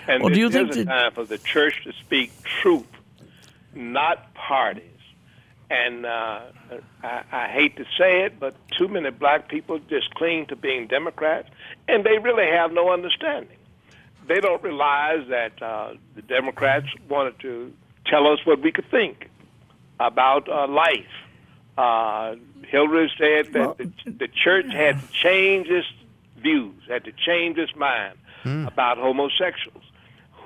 And 0.08 0.24
well, 0.24 0.34
do 0.34 0.40
you 0.40 0.50
think 0.50 0.76
a 0.76 0.86
time 0.86 1.12
for 1.12 1.26
the 1.26 1.38
church 1.38 1.84
to 1.84 1.92
speak 1.94 2.32
truth, 2.44 2.88
not 3.76 4.34
parties? 4.34 4.84
And 5.70 6.06
uh, 6.06 6.44
I, 7.04 7.24
I 7.30 7.48
hate 7.50 7.76
to 7.76 7.84
say 7.98 8.24
it, 8.24 8.40
but 8.40 8.56
too 8.78 8.88
many 8.88 9.10
black 9.10 9.50
people 9.50 9.80
just 9.80 10.14
cling 10.16 10.46
to 10.48 10.56
being 10.56 10.88
Democrats, 10.88 11.50
and 11.90 12.06
they 12.06 12.18
really 12.20 12.48
have 12.48 12.72
no 12.72 12.92
understanding. 12.92 13.58
They 14.28 14.40
don't 14.40 14.64
realize 14.64 15.28
that 15.28 15.62
uh, 15.62 15.96
the 16.16 16.22
Democrats 16.22 16.88
wanted 17.10 17.40
to 17.42 17.74
tell 18.06 18.28
us 18.28 18.40
what 18.46 18.62
we 18.62 18.72
could 18.72 18.90
think 18.90 19.30
about 20.00 20.48
uh, 20.48 20.68
life. 20.68 21.06
Uh, 21.78 22.36
Hillary 22.66 23.12
said 23.18 23.54
that 23.54 23.60
well, 23.60 23.76
the, 23.76 24.12
the 24.12 24.28
church 24.30 24.72
had 24.72 25.02
to 25.02 25.08
change 25.12 25.68
its 25.68 25.88
views, 26.38 26.76
had 26.88 27.04
to 27.06 27.12
change 27.12 27.58
its 27.58 27.76
mind 27.76 28.18
hmm. 28.44 28.66
about 28.68 28.98
homosexuals 28.98 29.84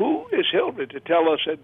who 0.01 0.25
is 0.31 0.47
Hillary 0.51 0.87
to 0.87 0.99
tell 0.99 1.29
us 1.29 1.39
that 1.45 1.59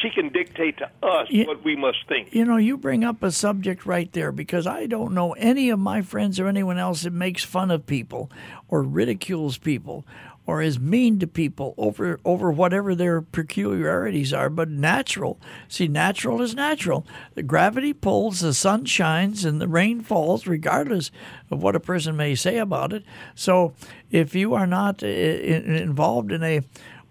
she 0.00 0.10
can 0.10 0.30
dictate 0.30 0.78
to 0.78 0.90
us 1.02 1.28
you, 1.30 1.46
what 1.46 1.62
we 1.64 1.76
must 1.76 1.98
think? 2.08 2.34
You 2.34 2.44
know, 2.44 2.56
you 2.56 2.76
bring 2.76 3.04
up 3.04 3.22
a 3.22 3.30
subject 3.30 3.86
right 3.86 4.10
there 4.12 4.32
because 4.32 4.66
I 4.66 4.86
don't 4.86 5.14
know 5.14 5.32
any 5.34 5.70
of 5.70 5.78
my 5.78 6.02
friends 6.02 6.40
or 6.40 6.48
anyone 6.48 6.78
else 6.78 7.02
that 7.02 7.12
makes 7.12 7.44
fun 7.44 7.70
of 7.70 7.86
people 7.86 8.30
or 8.68 8.82
ridicules 8.82 9.58
people 9.58 10.04
or 10.44 10.60
is 10.60 10.80
mean 10.80 11.18
to 11.20 11.26
people 11.26 11.74
over 11.78 12.18
over 12.24 12.50
whatever 12.50 12.94
their 12.94 13.20
peculiarities 13.20 14.32
are, 14.32 14.50
but 14.50 14.68
natural. 14.68 15.40
See, 15.68 15.86
natural 15.86 16.42
is 16.42 16.54
natural. 16.54 17.06
The 17.34 17.44
gravity 17.44 17.92
pulls, 17.92 18.40
the 18.40 18.52
sun 18.52 18.84
shines, 18.86 19.44
and 19.44 19.60
the 19.60 19.68
rain 19.68 20.00
falls, 20.00 20.46
regardless 20.46 21.12
of 21.50 21.62
what 21.62 21.76
a 21.76 21.80
person 21.80 22.16
may 22.16 22.34
say 22.34 22.58
about 22.58 22.92
it. 22.92 23.04
So, 23.36 23.74
if 24.10 24.34
you 24.34 24.54
are 24.54 24.66
not 24.66 25.02
uh, 25.02 25.06
involved 25.06 26.32
in 26.32 26.42
a 26.42 26.62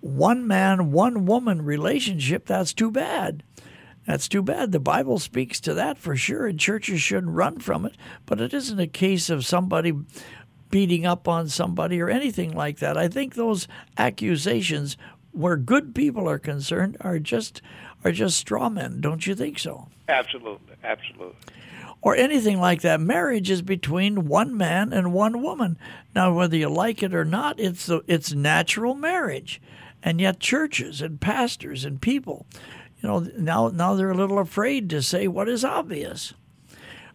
one 0.02 0.46
man, 0.48 0.92
one 0.92 1.26
woman 1.26 1.62
relationship, 1.64 2.46
that's 2.46 2.74
too 2.74 2.92
bad. 2.92 3.44
That's 4.08 4.28
too 4.28 4.42
bad. 4.42 4.72
The 4.72 4.80
Bible 4.80 5.20
speaks 5.20 5.60
to 5.62 5.76
that 5.76 5.98
for 5.98 6.16
sure, 6.16 6.48
and 6.48 6.60
churches 6.60 7.02
shouldn't 7.02 7.36
run 7.36 7.60
from 7.60 7.86
it. 7.86 7.96
But 8.26 8.42
it 8.42 8.54
isn't 8.54 8.80
a 8.80 8.88
case 8.88 9.30
of 9.30 9.46
somebody 9.46 9.94
beating 10.72 11.06
up 11.06 11.28
on 11.28 11.50
somebody 11.50 12.02
or 12.02 12.10
anything 12.10 12.54
like 12.54 12.80
that. 12.80 12.98
I 12.98 13.08
think 13.08 13.36
those 13.36 13.68
accusations, 13.98 14.98
where 15.32 15.58
good 15.58 15.94
people 15.94 16.28
are 16.28 16.40
concerned, 16.40 16.98
are 17.02 17.20
just 17.20 17.62
are 18.04 18.12
just 18.12 18.38
straw 18.38 18.70
men. 18.70 19.02
Don't 19.02 19.28
you 19.28 19.36
think 19.36 19.60
so? 19.60 19.88
Absolutely, 20.10 20.76
absolutely. 20.84 21.36
Or 22.02 22.16
anything 22.16 22.60
like 22.60 22.82
that. 22.82 23.00
Marriage 23.00 23.52
is 23.52 23.62
between 23.62 24.28
one 24.28 24.58
man 24.58 24.92
and 24.92 25.14
one 25.14 25.44
woman. 25.44 25.78
Now, 26.16 26.34
whether 26.34 26.58
you 26.58 26.70
like 26.70 27.04
it 27.04 27.14
or 27.14 27.24
not, 27.24 27.60
it's 27.60 27.88
it's 28.08 28.34
natural 28.34 28.96
marriage. 28.96 29.62
And 30.04 30.20
yet, 30.20 30.40
churches 30.40 31.02
and 31.02 31.22
pastors 31.22 31.86
and 31.86 32.02
people, 32.02 32.46
you 33.02 33.10
know, 33.10 33.20
now, 33.38 33.70
now 33.70 33.94
they're 33.96 34.12
a 34.12 34.18
little 34.18 34.40
afraid 34.40 34.90
to 34.90 35.02
say 35.02 35.28
what 35.28 35.50
is 35.50 35.64
obvious. 35.64 36.34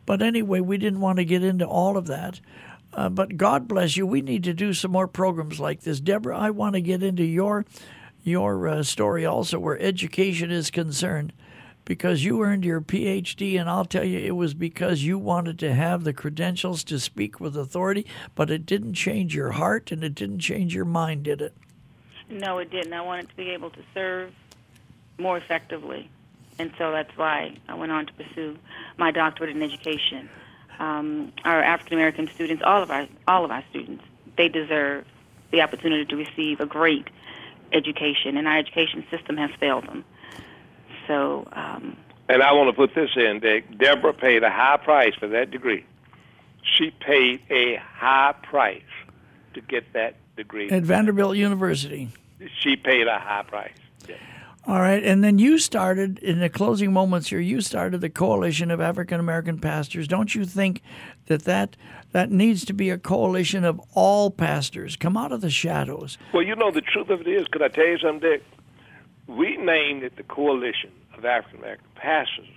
But 0.04 0.22
anyway, 0.22 0.60
we 0.60 0.78
didn't 0.78 1.00
want 1.00 1.18
to 1.18 1.24
get 1.24 1.42
into 1.42 1.66
all 1.66 1.96
of 1.96 2.06
that. 2.06 2.40
Uh, 2.92 3.08
but 3.08 3.36
God 3.36 3.68
bless 3.68 3.96
you. 3.96 4.06
We 4.06 4.22
need 4.22 4.44
to 4.44 4.54
do 4.54 4.72
some 4.72 4.92
more 4.92 5.08
programs 5.08 5.60
like 5.60 5.80
this. 5.82 6.00
Deborah, 6.00 6.38
I 6.38 6.50
want 6.50 6.74
to 6.74 6.80
get 6.80 7.02
into 7.02 7.24
your 7.24 7.64
your 8.22 8.66
uh, 8.66 8.82
story 8.82 9.24
also 9.24 9.56
where 9.58 9.78
education 9.80 10.50
is 10.50 10.70
concerned 10.70 11.32
because 11.84 12.24
you 12.24 12.42
earned 12.42 12.64
your 12.64 12.80
PhD, 12.80 13.60
and 13.60 13.70
I'll 13.70 13.84
tell 13.84 14.02
you, 14.02 14.18
it 14.18 14.34
was 14.34 14.52
because 14.52 15.04
you 15.04 15.16
wanted 15.16 15.60
to 15.60 15.72
have 15.72 16.02
the 16.02 16.12
credentials 16.12 16.82
to 16.84 16.98
speak 16.98 17.38
with 17.38 17.56
authority, 17.56 18.04
but 18.34 18.50
it 18.50 18.66
didn't 18.66 18.94
change 18.94 19.36
your 19.36 19.52
heart 19.52 19.92
and 19.92 20.02
it 20.02 20.16
didn't 20.16 20.40
change 20.40 20.74
your 20.74 20.84
mind, 20.84 21.22
did 21.22 21.40
it? 21.40 21.54
No, 22.28 22.58
it 22.58 22.70
didn't. 22.70 22.92
I 22.92 23.02
wanted 23.02 23.28
to 23.28 23.36
be 23.36 23.50
able 23.50 23.70
to 23.70 23.80
serve 23.94 24.32
more 25.18 25.36
effectively, 25.36 26.10
and 26.58 26.72
so 26.76 26.90
that's 26.90 27.16
why 27.16 27.56
I 27.68 27.74
went 27.74 27.92
on 27.92 28.06
to 28.06 28.12
pursue 28.12 28.58
my 28.96 29.10
doctorate 29.10 29.50
in 29.50 29.62
education. 29.62 30.28
Um, 30.78 31.32
our 31.44 31.62
African 31.62 31.94
American 31.94 32.28
students, 32.28 32.62
all 32.66 32.82
of 32.82 32.90
our 32.90 33.06
all 33.26 33.44
of 33.44 33.50
our 33.50 33.64
students, 33.70 34.04
they 34.36 34.48
deserve 34.48 35.06
the 35.52 35.62
opportunity 35.62 36.04
to 36.06 36.16
receive 36.16 36.60
a 36.60 36.66
great 36.66 37.08
education, 37.72 38.36
and 38.36 38.48
our 38.48 38.58
education 38.58 39.04
system 39.10 39.36
has 39.36 39.50
failed 39.58 39.86
them. 39.86 40.04
So. 41.06 41.48
Um, 41.52 41.96
and 42.28 42.42
I 42.42 42.52
want 42.52 42.68
to 42.68 42.72
put 42.72 42.92
this 42.92 43.10
in, 43.14 43.38
Dick. 43.38 43.78
Deborah 43.78 44.12
paid 44.12 44.42
a 44.42 44.50
high 44.50 44.78
price 44.78 45.14
for 45.14 45.28
that 45.28 45.52
degree. 45.52 45.86
She 46.62 46.90
paid 46.90 47.40
a 47.50 47.76
high 47.76 48.34
price 48.42 48.82
to 49.54 49.60
get 49.60 49.92
that 49.92 50.16
degree. 50.36 50.70
At 50.70 50.82
Vanderbilt 50.82 51.36
University. 51.36 52.10
She 52.60 52.76
paid 52.76 53.06
a 53.06 53.18
high 53.18 53.42
price. 53.42 53.72
All 54.68 54.80
right, 54.80 55.04
and 55.04 55.22
then 55.22 55.38
you 55.38 55.58
started 55.58 56.18
in 56.18 56.40
the 56.40 56.48
closing 56.48 56.92
moments 56.92 57.28
here. 57.28 57.38
You 57.38 57.60
started 57.60 58.00
the 58.00 58.10
coalition 58.10 58.72
of 58.72 58.80
African 58.80 59.20
American 59.20 59.60
pastors. 59.60 60.08
Don't 60.08 60.34
you 60.34 60.44
think 60.44 60.82
that, 61.26 61.44
that 61.44 61.76
that 62.10 62.32
needs 62.32 62.64
to 62.64 62.72
be 62.72 62.90
a 62.90 62.98
coalition 62.98 63.62
of 63.62 63.80
all 63.94 64.28
pastors? 64.28 64.96
Come 64.96 65.16
out 65.16 65.30
of 65.30 65.40
the 65.40 65.50
shadows. 65.50 66.18
Well, 66.34 66.42
you 66.42 66.56
know 66.56 66.72
the 66.72 66.80
truth 66.80 67.10
of 67.10 67.20
it 67.20 67.28
is. 67.28 67.46
Could 67.46 67.62
I 67.62 67.68
tell 67.68 67.86
you 67.86 67.98
something, 67.98 68.28
Dick? 68.28 68.44
We 69.28 69.56
named 69.56 70.02
it 70.02 70.16
the 70.16 70.24
coalition 70.24 70.90
of 71.16 71.24
African 71.24 71.60
American 71.60 71.86
pastors 71.94 72.48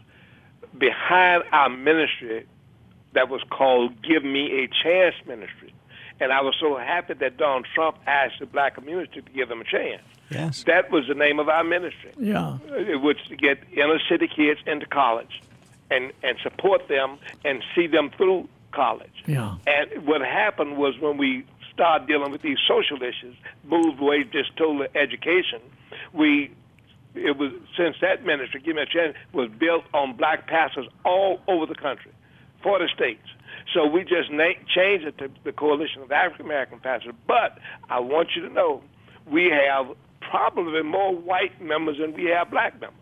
behind 0.80 1.44
our 1.52 1.70
ministry 1.70 2.48
that 3.14 3.30
was 3.30 3.44
called 3.52 4.02
"Give 4.02 4.24
Me 4.24 4.64
a 4.64 4.68
Chance" 4.84 5.14
ministry. 5.28 5.76
And 6.20 6.32
I 6.32 6.42
was 6.42 6.56
so 6.60 6.78
happy 6.78 7.14
that 7.14 7.38
Donald 7.38 7.66
Trump 7.74 7.98
asked 8.06 8.40
the 8.40 8.46
black 8.46 8.76
community 8.76 9.22
to 9.22 9.32
give 9.32 9.50
them 9.50 9.62
a 9.62 9.64
chance. 9.64 10.02
Yes. 10.30 10.64
That 10.64 10.92
was 10.92 11.06
the 11.08 11.16
name 11.16 11.40
of 11.40 11.50
our 11.50 11.64
ministry. 11.64 12.12
Yeah. 12.20 12.58
Uh, 12.70 12.76
it 12.76 13.02
was 13.02 13.16
to 13.30 13.36
get 13.36 13.60
inner 13.72 14.00
city 14.10 14.28
kids 14.28 14.60
into 14.68 14.86
college 14.86 15.42
and, 15.90 16.12
and 16.24 16.38
support 16.44 16.88
them 16.88 17.18
and 17.46 17.64
see 17.76 17.88
them 17.88 18.12
through 18.16 18.48
college. 18.72 19.24
Yeah. 19.26 19.56
And 19.66 20.06
what 20.06 20.22
happened 20.22 20.78
was 20.78 21.00
when 21.00 21.18
we 21.18 21.46
started 21.74 22.08
dealing 22.08 22.32
with 22.32 22.42
these 22.42 22.58
social 22.68 22.98
issues, 22.98 23.36
moved 23.64 24.00
away 24.00 24.24
just 24.24 24.56
total 24.58 24.86
education, 24.96 25.62
we 26.14 26.52
it 27.16 27.38
was 27.38 27.52
since 27.76 27.96
that 28.02 28.24
ministry, 28.24 28.62
give 28.62 28.76
me 28.76 28.84
a 28.84 28.86
chance, 28.86 29.16
was 29.34 29.50
built 29.58 29.84
on 29.94 30.16
black 30.16 30.48
pastors 30.48 30.88
all 31.04 31.42
over 31.48 31.66
the 31.66 31.76
country, 31.76 32.12
40 32.62 32.86
states. 32.94 33.28
So 33.74 33.86
we 33.86 34.02
just 34.02 34.32
na- 34.32 34.60
changed 34.68 35.06
it 35.06 35.18
to 35.20 35.30
the 35.44 35.52
Coalition 35.52 36.02
of 36.02 36.12
African 36.12 36.46
American 36.46 36.80
Pastors. 36.80 37.14
But 37.28 37.60
I 37.90 38.00
want 38.00 38.30
you 38.36 38.42
to 38.44 38.50
know 38.50 38.82
we 39.30 39.52
have 39.52 39.96
probably 40.22 40.82
more 40.84 41.16
white 41.16 41.62
members 41.62 41.98
than 42.00 42.14
we 42.14 42.26
have 42.26 42.50
black 42.50 42.80
members. 42.80 42.96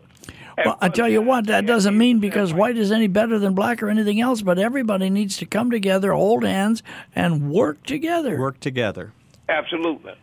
Well, 0.64 0.78
I 0.80 0.88
tell 0.88 1.08
you 1.08 1.22
what, 1.22 1.46
that 1.46 1.66
doesn't 1.66 1.96
mean 1.96 2.18
because 2.18 2.52
white 2.52 2.76
is 2.76 2.90
any 2.90 3.06
better 3.06 3.38
than 3.38 3.54
black 3.54 3.80
or 3.80 3.88
anything 3.88 4.20
else, 4.20 4.42
but 4.42 4.58
everybody 4.58 5.08
needs 5.08 5.36
to 5.38 5.46
come 5.46 5.70
together, 5.70 6.12
hold 6.12 6.44
hands, 6.44 6.82
and 7.14 7.50
work 7.50 7.84
together. 7.84 8.36
Work 8.38 8.58
together. 8.58 9.12
Absolutely. 9.48 10.14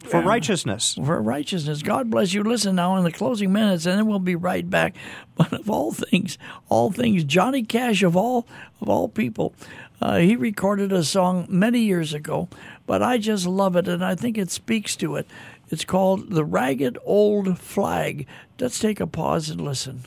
For 0.00 0.20
righteousness. 0.20 0.94
For 0.94 1.20
righteousness. 1.20 1.82
God 1.82 2.10
bless 2.10 2.32
you. 2.32 2.42
Listen 2.42 2.76
now 2.76 2.96
in 2.96 3.04
the 3.04 3.12
closing 3.12 3.52
minutes, 3.52 3.86
and 3.86 3.98
then 3.98 4.06
we'll 4.06 4.18
be 4.18 4.36
right 4.36 4.68
back. 4.68 4.94
But 5.36 5.52
of 5.52 5.68
all 5.68 5.92
things, 5.92 6.38
all 6.70 6.90
things, 6.90 7.22
Johnny 7.22 7.62
Cash 7.62 8.02
of 8.02 8.16
all 8.16 8.48
of 8.80 8.88
all 8.88 9.06
people, 9.06 9.54
uh, 10.00 10.16
he 10.18 10.36
recorded 10.36 10.92
a 10.92 11.04
song 11.04 11.46
many 11.48 11.80
years 11.80 12.12
ago, 12.12 12.48
but 12.86 13.02
I 13.02 13.18
just 13.18 13.46
love 13.46 13.76
it, 13.76 13.88
and 13.88 14.04
I 14.04 14.14
think 14.14 14.36
it 14.36 14.50
speaks 14.50 14.94
to 14.96 15.16
it. 15.16 15.26
It's 15.68 15.84
called 15.84 16.30
The 16.30 16.44
Ragged 16.44 16.98
Old 17.04 17.58
Flag. 17.58 18.26
Let's 18.60 18.78
take 18.78 19.00
a 19.00 19.06
pause 19.06 19.50
and 19.50 19.60
listen. 19.60 20.02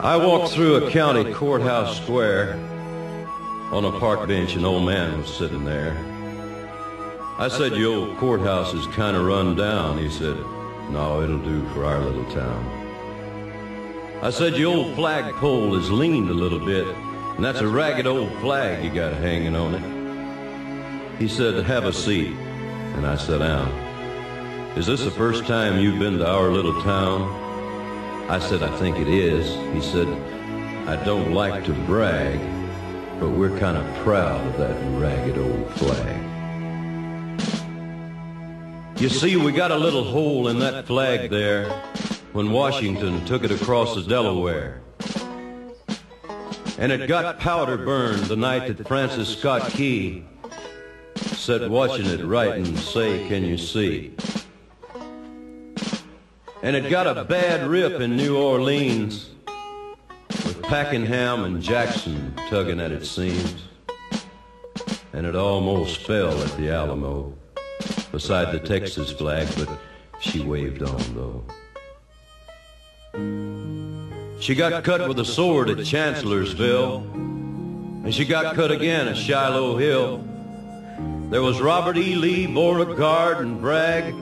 I 0.00 0.16
walked 0.16 0.52
through 0.52 0.86
a 0.86 0.90
county 0.90 1.32
courthouse 1.32 1.96
square. 2.02 2.54
On 3.70 3.84
a 3.84 3.98
park 4.00 4.26
bench, 4.28 4.54
an 4.56 4.64
old 4.64 4.84
man 4.84 5.18
was 5.18 5.32
sitting 5.34 5.64
there. 5.64 5.96
I 7.38 7.48
said, 7.48 7.76
Your 7.76 7.94
old 7.94 8.18
courthouse 8.18 8.74
is 8.74 8.86
kind 8.88 9.16
of 9.16 9.24
run 9.24 9.54
down. 9.54 9.98
He 9.98 10.10
said, 10.10 10.36
No, 10.90 11.22
it'll 11.22 11.38
do 11.38 11.66
for 11.68 11.84
our 11.84 12.00
little 12.00 12.30
town. 12.32 12.64
I 14.22 14.30
said, 14.30 14.56
Your 14.56 14.76
old 14.76 14.94
flagpole 14.94 15.74
is 15.76 15.90
leaned 15.90 16.30
a 16.30 16.34
little 16.34 16.58
bit, 16.58 16.86
and 17.36 17.44
that's 17.44 17.60
a 17.60 17.68
ragged 17.68 18.06
old 18.06 18.32
flag 18.40 18.84
you 18.84 18.90
got 18.90 19.14
hanging 19.14 19.56
on 19.56 19.74
it. 19.74 21.18
He 21.18 21.28
said, 21.28 21.64
Have 21.64 21.84
a 21.84 21.92
seat. 21.92 22.32
And 22.96 23.06
I 23.06 23.16
sat 23.16 23.38
down. 23.38 23.68
Is 24.76 24.86
this 24.86 25.02
the 25.04 25.10
first 25.10 25.46
time 25.46 25.78
you've 25.78 25.98
been 25.98 26.18
to 26.18 26.28
our 26.28 26.50
little 26.50 26.82
town? 26.82 27.22
I 28.28 28.38
said, 28.38 28.62
I 28.62 28.76
think 28.78 28.98
it 28.98 29.08
is. 29.08 29.46
He 29.74 29.80
said, 29.80 30.08
I 30.88 31.02
don't 31.04 31.32
like 31.32 31.64
to 31.64 31.72
brag, 31.86 32.38
but 33.18 33.30
we're 33.30 33.58
kind 33.58 33.76
of 33.76 34.04
proud 34.04 34.46
of 34.46 34.58
that 34.58 34.76
ragged 35.00 35.38
old 35.38 35.70
flag. 35.74 36.18
You 39.00 39.08
see, 39.08 39.36
we 39.36 39.52
got 39.52 39.70
a 39.70 39.76
little 39.76 40.04
hole 40.04 40.48
in 40.48 40.58
that 40.58 40.86
flag 40.86 41.30
there 41.30 41.70
when 42.32 42.52
Washington 42.52 43.24
took 43.24 43.42
it 43.42 43.50
across 43.50 43.94
the 43.94 44.02
Delaware. 44.02 44.81
And 46.82 46.90
it 46.90 47.06
got 47.06 47.38
powder 47.38 47.76
burned 47.76 48.24
the 48.24 48.34
night 48.34 48.76
that 48.76 48.88
Francis 48.88 49.38
Scott 49.38 49.70
Key 49.70 50.24
said, 51.14 51.70
watching 51.70 52.06
it 52.06 52.24
write 52.24 52.56
and 52.56 52.76
say, 52.76 53.28
Can 53.28 53.44
you 53.44 53.56
see? 53.56 54.12
And 56.60 56.74
it 56.74 56.90
got 56.90 57.06
a 57.06 57.22
bad 57.22 57.68
rip 57.68 58.00
in 58.00 58.16
New 58.16 58.36
Orleans 58.36 59.30
with 60.28 60.60
Pakenham 60.64 61.44
and 61.44 61.62
Jackson 61.62 62.34
tugging 62.50 62.80
at 62.80 62.90
its 62.90 63.08
seams. 63.08 63.62
And 65.12 65.24
it 65.24 65.36
almost 65.36 65.98
fell 65.98 66.36
at 66.42 66.50
the 66.56 66.70
Alamo 66.70 67.32
beside 68.10 68.52
the 68.52 68.58
Texas 68.58 69.12
flag, 69.12 69.46
but 69.56 69.68
she 70.18 70.40
waved 70.40 70.82
on 70.82 71.14
though. 71.14 71.44
She 74.42 74.56
got 74.56 74.82
cut 74.82 75.06
with 75.08 75.20
a 75.20 75.24
sword 75.24 75.70
at 75.70 75.86
Chancellorsville, 75.86 77.06
and 77.14 78.12
she 78.12 78.24
got 78.24 78.56
cut 78.56 78.72
again 78.72 79.06
at 79.06 79.16
Shiloh 79.16 79.76
Hill. 79.76 80.24
There 81.30 81.42
was 81.42 81.60
Robert 81.60 81.96
E. 81.96 82.16
Lee, 82.16 82.48
Beauregard, 82.48 83.38
and 83.38 83.60
Bragg, 83.60 84.12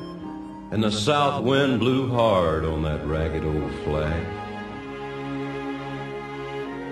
and 0.73 0.85
the 0.85 0.93
south 0.93 1.43
wind 1.43 1.81
blew 1.81 2.11
hard 2.11 2.67
on 2.67 2.83
that 2.83 3.03
ragged 3.07 3.47
old 3.47 3.73
flag. 3.83 4.23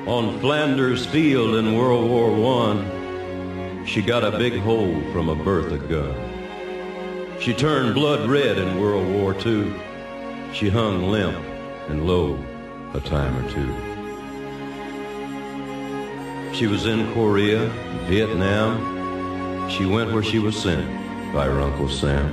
On 0.09 0.41
Flanders 0.41 1.05
Field 1.05 1.55
in 1.57 1.77
World 1.77 2.09
War 2.09 2.65
I, 2.65 3.85
she 3.85 4.01
got 4.01 4.25
a 4.25 4.39
big 4.39 4.59
hole 4.61 5.03
from 5.13 5.29
a 5.29 5.37
Bertha 5.37 5.77
gun. 5.77 6.17
She 7.41 7.53
turned 7.53 7.95
blood 7.95 8.27
red 8.27 8.57
in 8.57 8.81
World 8.81 9.07
War 9.07 9.35
II. 9.47 9.71
She 10.55 10.71
hung 10.71 11.11
limp 11.11 11.37
and 11.91 12.07
low 12.07 12.39
a 12.95 13.01
time 13.01 13.37
or 13.37 13.51
two. 13.51 13.75
She 16.55 16.67
was 16.67 16.87
in 16.87 17.13
Korea, 17.13 17.69
Vietnam. 18.07 19.69
She 19.69 19.85
went 19.85 20.13
where 20.13 20.23
she 20.23 20.39
was 20.39 20.57
sent 20.57 20.87
by 21.33 21.45
her 21.45 21.61
Uncle 21.61 21.89
Sam. 21.89 22.33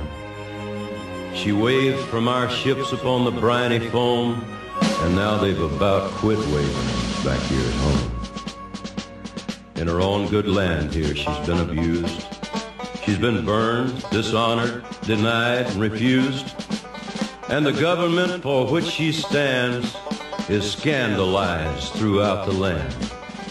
She 1.34 1.52
waved 1.52 2.00
from 2.08 2.28
our 2.28 2.48
ships 2.48 2.92
upon 2.92 3.24
the 3.24 3.30
briny 3.30 3.78
foam, 3.90 4.42
and 4.80 5.14
now 5.14 5.36
they've 5.36 5.60
about 5.60 6.10
quit 6.12 6.38
waving 6.38 7.24
back 7.24 7.40
here 7.42 7.60
at 7.60 7.74
home. 7.74 8.12
In 9.76 9.86
her 9.86 10.00
own 10.00 10.28
good 10.28 10.48
land 10.48 10.94
here, 10.94 11.14
she's 11.14 11.46
been 11.46 11.58
abused. 11.58 12.26
She's 13.04 13.18
been 13.18 13.44
burned, 13.44 14.02
dishonored, 14.10 14.84
denied, 15.02 15.66
and 15.66 15.80
refused. 15.80 16.54
And 17.48 17.64
the 17.66 17.72
government 17.72 18.42
for 18.42 18.66
which 18.66 18.86
she 18.86 19.12
stands 19.12 19.94
is 20.48 20.70
scandalized 20.70 21.92
throughout 21.94 22.46
the 22.46 22.52
land. 22.52 22.94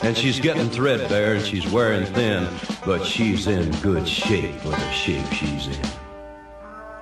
And 0.02 0.16
she's 0.16 0.40
getting 0.40 0.70
threadbare 0.70 1.36
and 1.36 1.46
she's 1.46 1.70
wearing 1.70 2.06
thin, 2.06 2.48
but 2.86 3.06
she's 3.06 3.48
in 3.48 3.70
good 3.82 4.08
shape 4.08 4.56
for 4.62 4.70
the 4.70 4.92
shape 4.92 5.26
she's 5.34 5.68
in. 5.68 5.90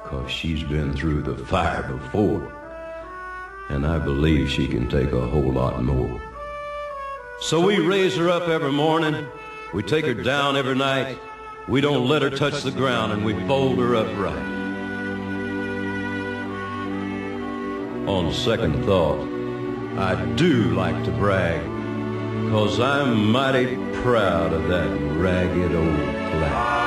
Cause 0.05 0.31
she's 0.31 0.63
been 0.63 0.93
through 0.93 1.21
the 1.21 1.37
fire 1.45 1.83
before. 1.83 2.51
And 3.69 3.85
I 3.85 3.99
believe 3.99 4.49
she 4.49 4.67
can 4.67 4.89
take 4.89 5.11
a 5.11 5.27
whole 5.27 5.51
lot 5.51 5.83
more. 5.83 6.21
So 7.39 7.59
we 7.59 7.79
raise 7.79 8.15
her 8.17 8.29
up 8.29 8.47
every 8.47 8.71
morning. 8.71 9.27
We 9.73 9.83
take 9.83 10.05
her 10.05 10.13
down 10.13 10.55
every 10.55 10.75
night. 10.75 11.17
We 11.67 11.81
don't 11.81 12.07
let 12.07 12.21
her 12.21 12.29
touch 12.29 12.63
the 12.63 12.71
ground 12.71 13.11
and 13.11 13.23
we 13.23 13.33
fold 13.47 13.77
her 13.79 13.95
up 13.95 14.07
right. 14.17 14.63
On 18.07 18.31
second 18.33 18.85
thought, 18.85 19.32
I 19.97 20.15
do 20.35 20.71
like 20.73 21.03
to 21.05 21.11
brag, 21.11 21.61
cause 22.51 22.79
I'm 22.79 23.31
mighty 23.31 23.75
proud 24.01 24.51
of 24.51 24.67
that 24.67 24.89
ragged 25.17 25.75
old 25.75 25.95
flag. 26.31 26.83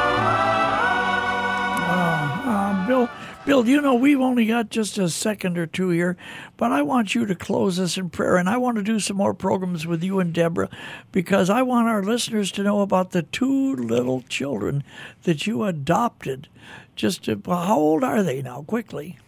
Uh, 1.88 2.86
Bill, 2.86 3.08
Bill, 3.44 3.68
you 3.68 3.80
know 3.80 3.94
we've 3.94 4.20
only 4.20 4.46
got 4.46 4.70
just 4.70 4.98
a 4.98 5.08
second 5.08 5.56
or 5.56 5.66
two 5.66 5.90
here, 5.90 6.16
but 6.56 6.72
I 6.72 6.82
want 6.82 7.14
you 7.14 7.26
to 7.26 7.34
close 7.36 7.78
us 7.78 7.96
in 7.96 8.10
prayer, 8.10 8.36
and 8.36 8.48
I 8.48 8.56
want 8.56 8.76
to 8.76 8.82
do 8.82 8.98
some 8.98 9.16
more 9.16 9.34
programs 9.34 9.86
with 9.86 10.02
you 10.02 10.18
and 10.18 10.32
Deborah 10.34 10.68
because 11.12 11.48
I 11.48 11.62
want 11.62 11.86
our 11.88 12.02
listeners 12.02 12.50
to 12.52 12.62
know 12.64 12.80
about 12.80 13.12
the 13.12 13.22
two 13.22 13.76
little 13.76 14.22
children 14.22 14.82
that 15.22 15.46
you 15.46 15.62
adopted. 15.64 16.48
Just 16.96 17.24
to, 17.24 17.40
how 17.46 17.78
old 17.78 18.02
are 18.02 18.22
they 18.22 18.42
now? 18.42 18.62
Quickly, 18.62 19.18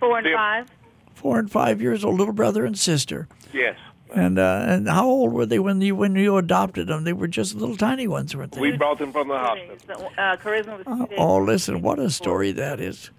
Four 0.00 0.18
and 0.18 0.26
Yep. 0.26 0.36
five. 0.36 0.66
Four 1.18 1.40
and 1.40 1.50
five 1.50 1.82
years 1.82 2.04
old, 2.04 2.16
little 2.16 2.32
brother 2.32 2.64
and 2.64 2.78
sister. 2.78 3.26
Yes. 3.52 3.76
And 4.14 4.38
uh, 4.38 4.64
and 4.68 4.88
how 4.88 5.04
old 5.06 5.32
were 5.32 5.46
they 5.46 5.58
when 5.58 5.80
you 5.80 5.96
when 5.96 6.14
you 6.14 6.36
adopted 6.36 6.86
them? 6.86 7.02
They 7.02 7.12
were 7.12 7.26
just 7.26 7.56
little 7.56 7.76
tiny 7.76 8.06
ones, 8.06 8.36
weren't 8.36 8.52
they? 8.52 8.60
We 8.60 8.76
brought 8.76 8.98
them 8.98 9.12
from 9.12 9.26
the 9.26 9.36
hospital. 9.36 10.12
Uh, 10.16 10.36
charisma 10.36 10.84
was. 10.84 11.08
Oh, 11.18 11.38
listen, 11.38 11.82
what 11.82 11.98
a 11.98 12.08
story 12.08 12.52
that 12.52 12.78
is. 12.78 13.10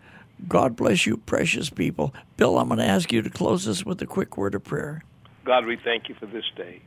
God 0.48 0.78
bless 0.78 1.06
you, 1.06 1.18
precious 1.18 1.70
people. 1.70 2.14
Bill, 2.38 2.58
I'm 2.58 2.70
going 2.70 2.80
to 2.80 2.86
ask 2.86 3.12
you 3.12 3.22
to 3.22 3.30
close 3.30 3.68
us 3.68 3.86
with 3.86 4.02
a 4.02 4.06
quick 4.06 4.38
word 4.38 4.56
of 4.56 4.64
prayer. 4.64 5.04
God, 5.44 5.66
we 5.66 5.76
thank 5.76 6.08
you 6.08 6.16
for 6.16 6.26
this 6.26 6.46
day. 6.56 6.80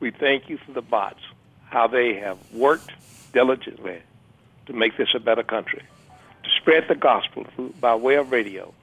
We 0.00 0.10
thank 0.10 0.50
you 0.50 0.58
for 0.58 0.72
the 0.72 0.82
Botts, 0.82 1.22
how 1.64 1.86
they 1.86 2.16
have 2.16 2.36
worked 2.52 2.90
diligently 3.32 4.02
to 4.66 4.74
make 4.74 4.98
this 4.98 5.08
a 5.14 5.18
better 5.18 5.42
country, 5.42 5.80
to 6.42 6.50
spread 6.60 6.84
the 6.88 6.94
gospel 6.94 7.46
by 7.80 7.94
way 7.94 8.16
of 8.16 8.30
radio. 8.30 8.74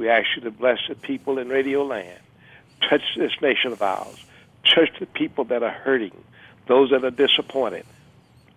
We 0.00 0.08
ask 0.08 0.28
you 0.34 0.40
to 0.44 0.50
bless 0.50 0.78
the 0.88 0.94
people 0.94 1.38
in 1.38 1.50
radio 1.50 1.84
land, 1.84 2.18
touch 2.88 3.02
this 3.18 3.32
nation 3.42 3.70
of 3.70 3.82
ours, 3.82 4.24
touch 4.64 4.88
the 4.98 5.04
people 5.04 5.44
that 5.44 5.62
are 5.62 5.68
hurting, 5.68 6.16
those 6.68 6.88
that 6.88 7.04
are 7.04 7.10
disappointed. 7.10 7.84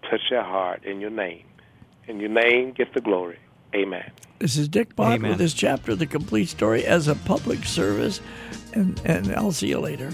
Touch 0.10 0.22
their 0.30 0.42
heart 0.42 0.86
in 0.86 1.02
your 1.02 1.10
name. 1.10 1.44
In 2.08 2.22
your 2.22 2.30
name, 2.30 2.72
get 2.72 2.94
the 2.94 3.02
glory. 3.02 3.40
Amen. 3.76 4.10
This 4.40 4.56
is 4.56 4.70
Dick 4.70 4.96
Bott 4.96 5.16
Amen. 5.16 5.32
with 5.32 5.40
this 5.40 5.54
chapter 5.54 5.92
of 5.92 6.00
the 6.00 6.06
complete 6.06 6.48
story 6.48 6.86
as 6.86 7.10
a 7.10 7.16
public 7.16 7.66
service, 7.66 8.22
and, 8.72 9.02
and 9.04 9.36
I'll 9.36 9.52
see 9.52 9.68
you 9.68 9.82
later. 9.82 10.12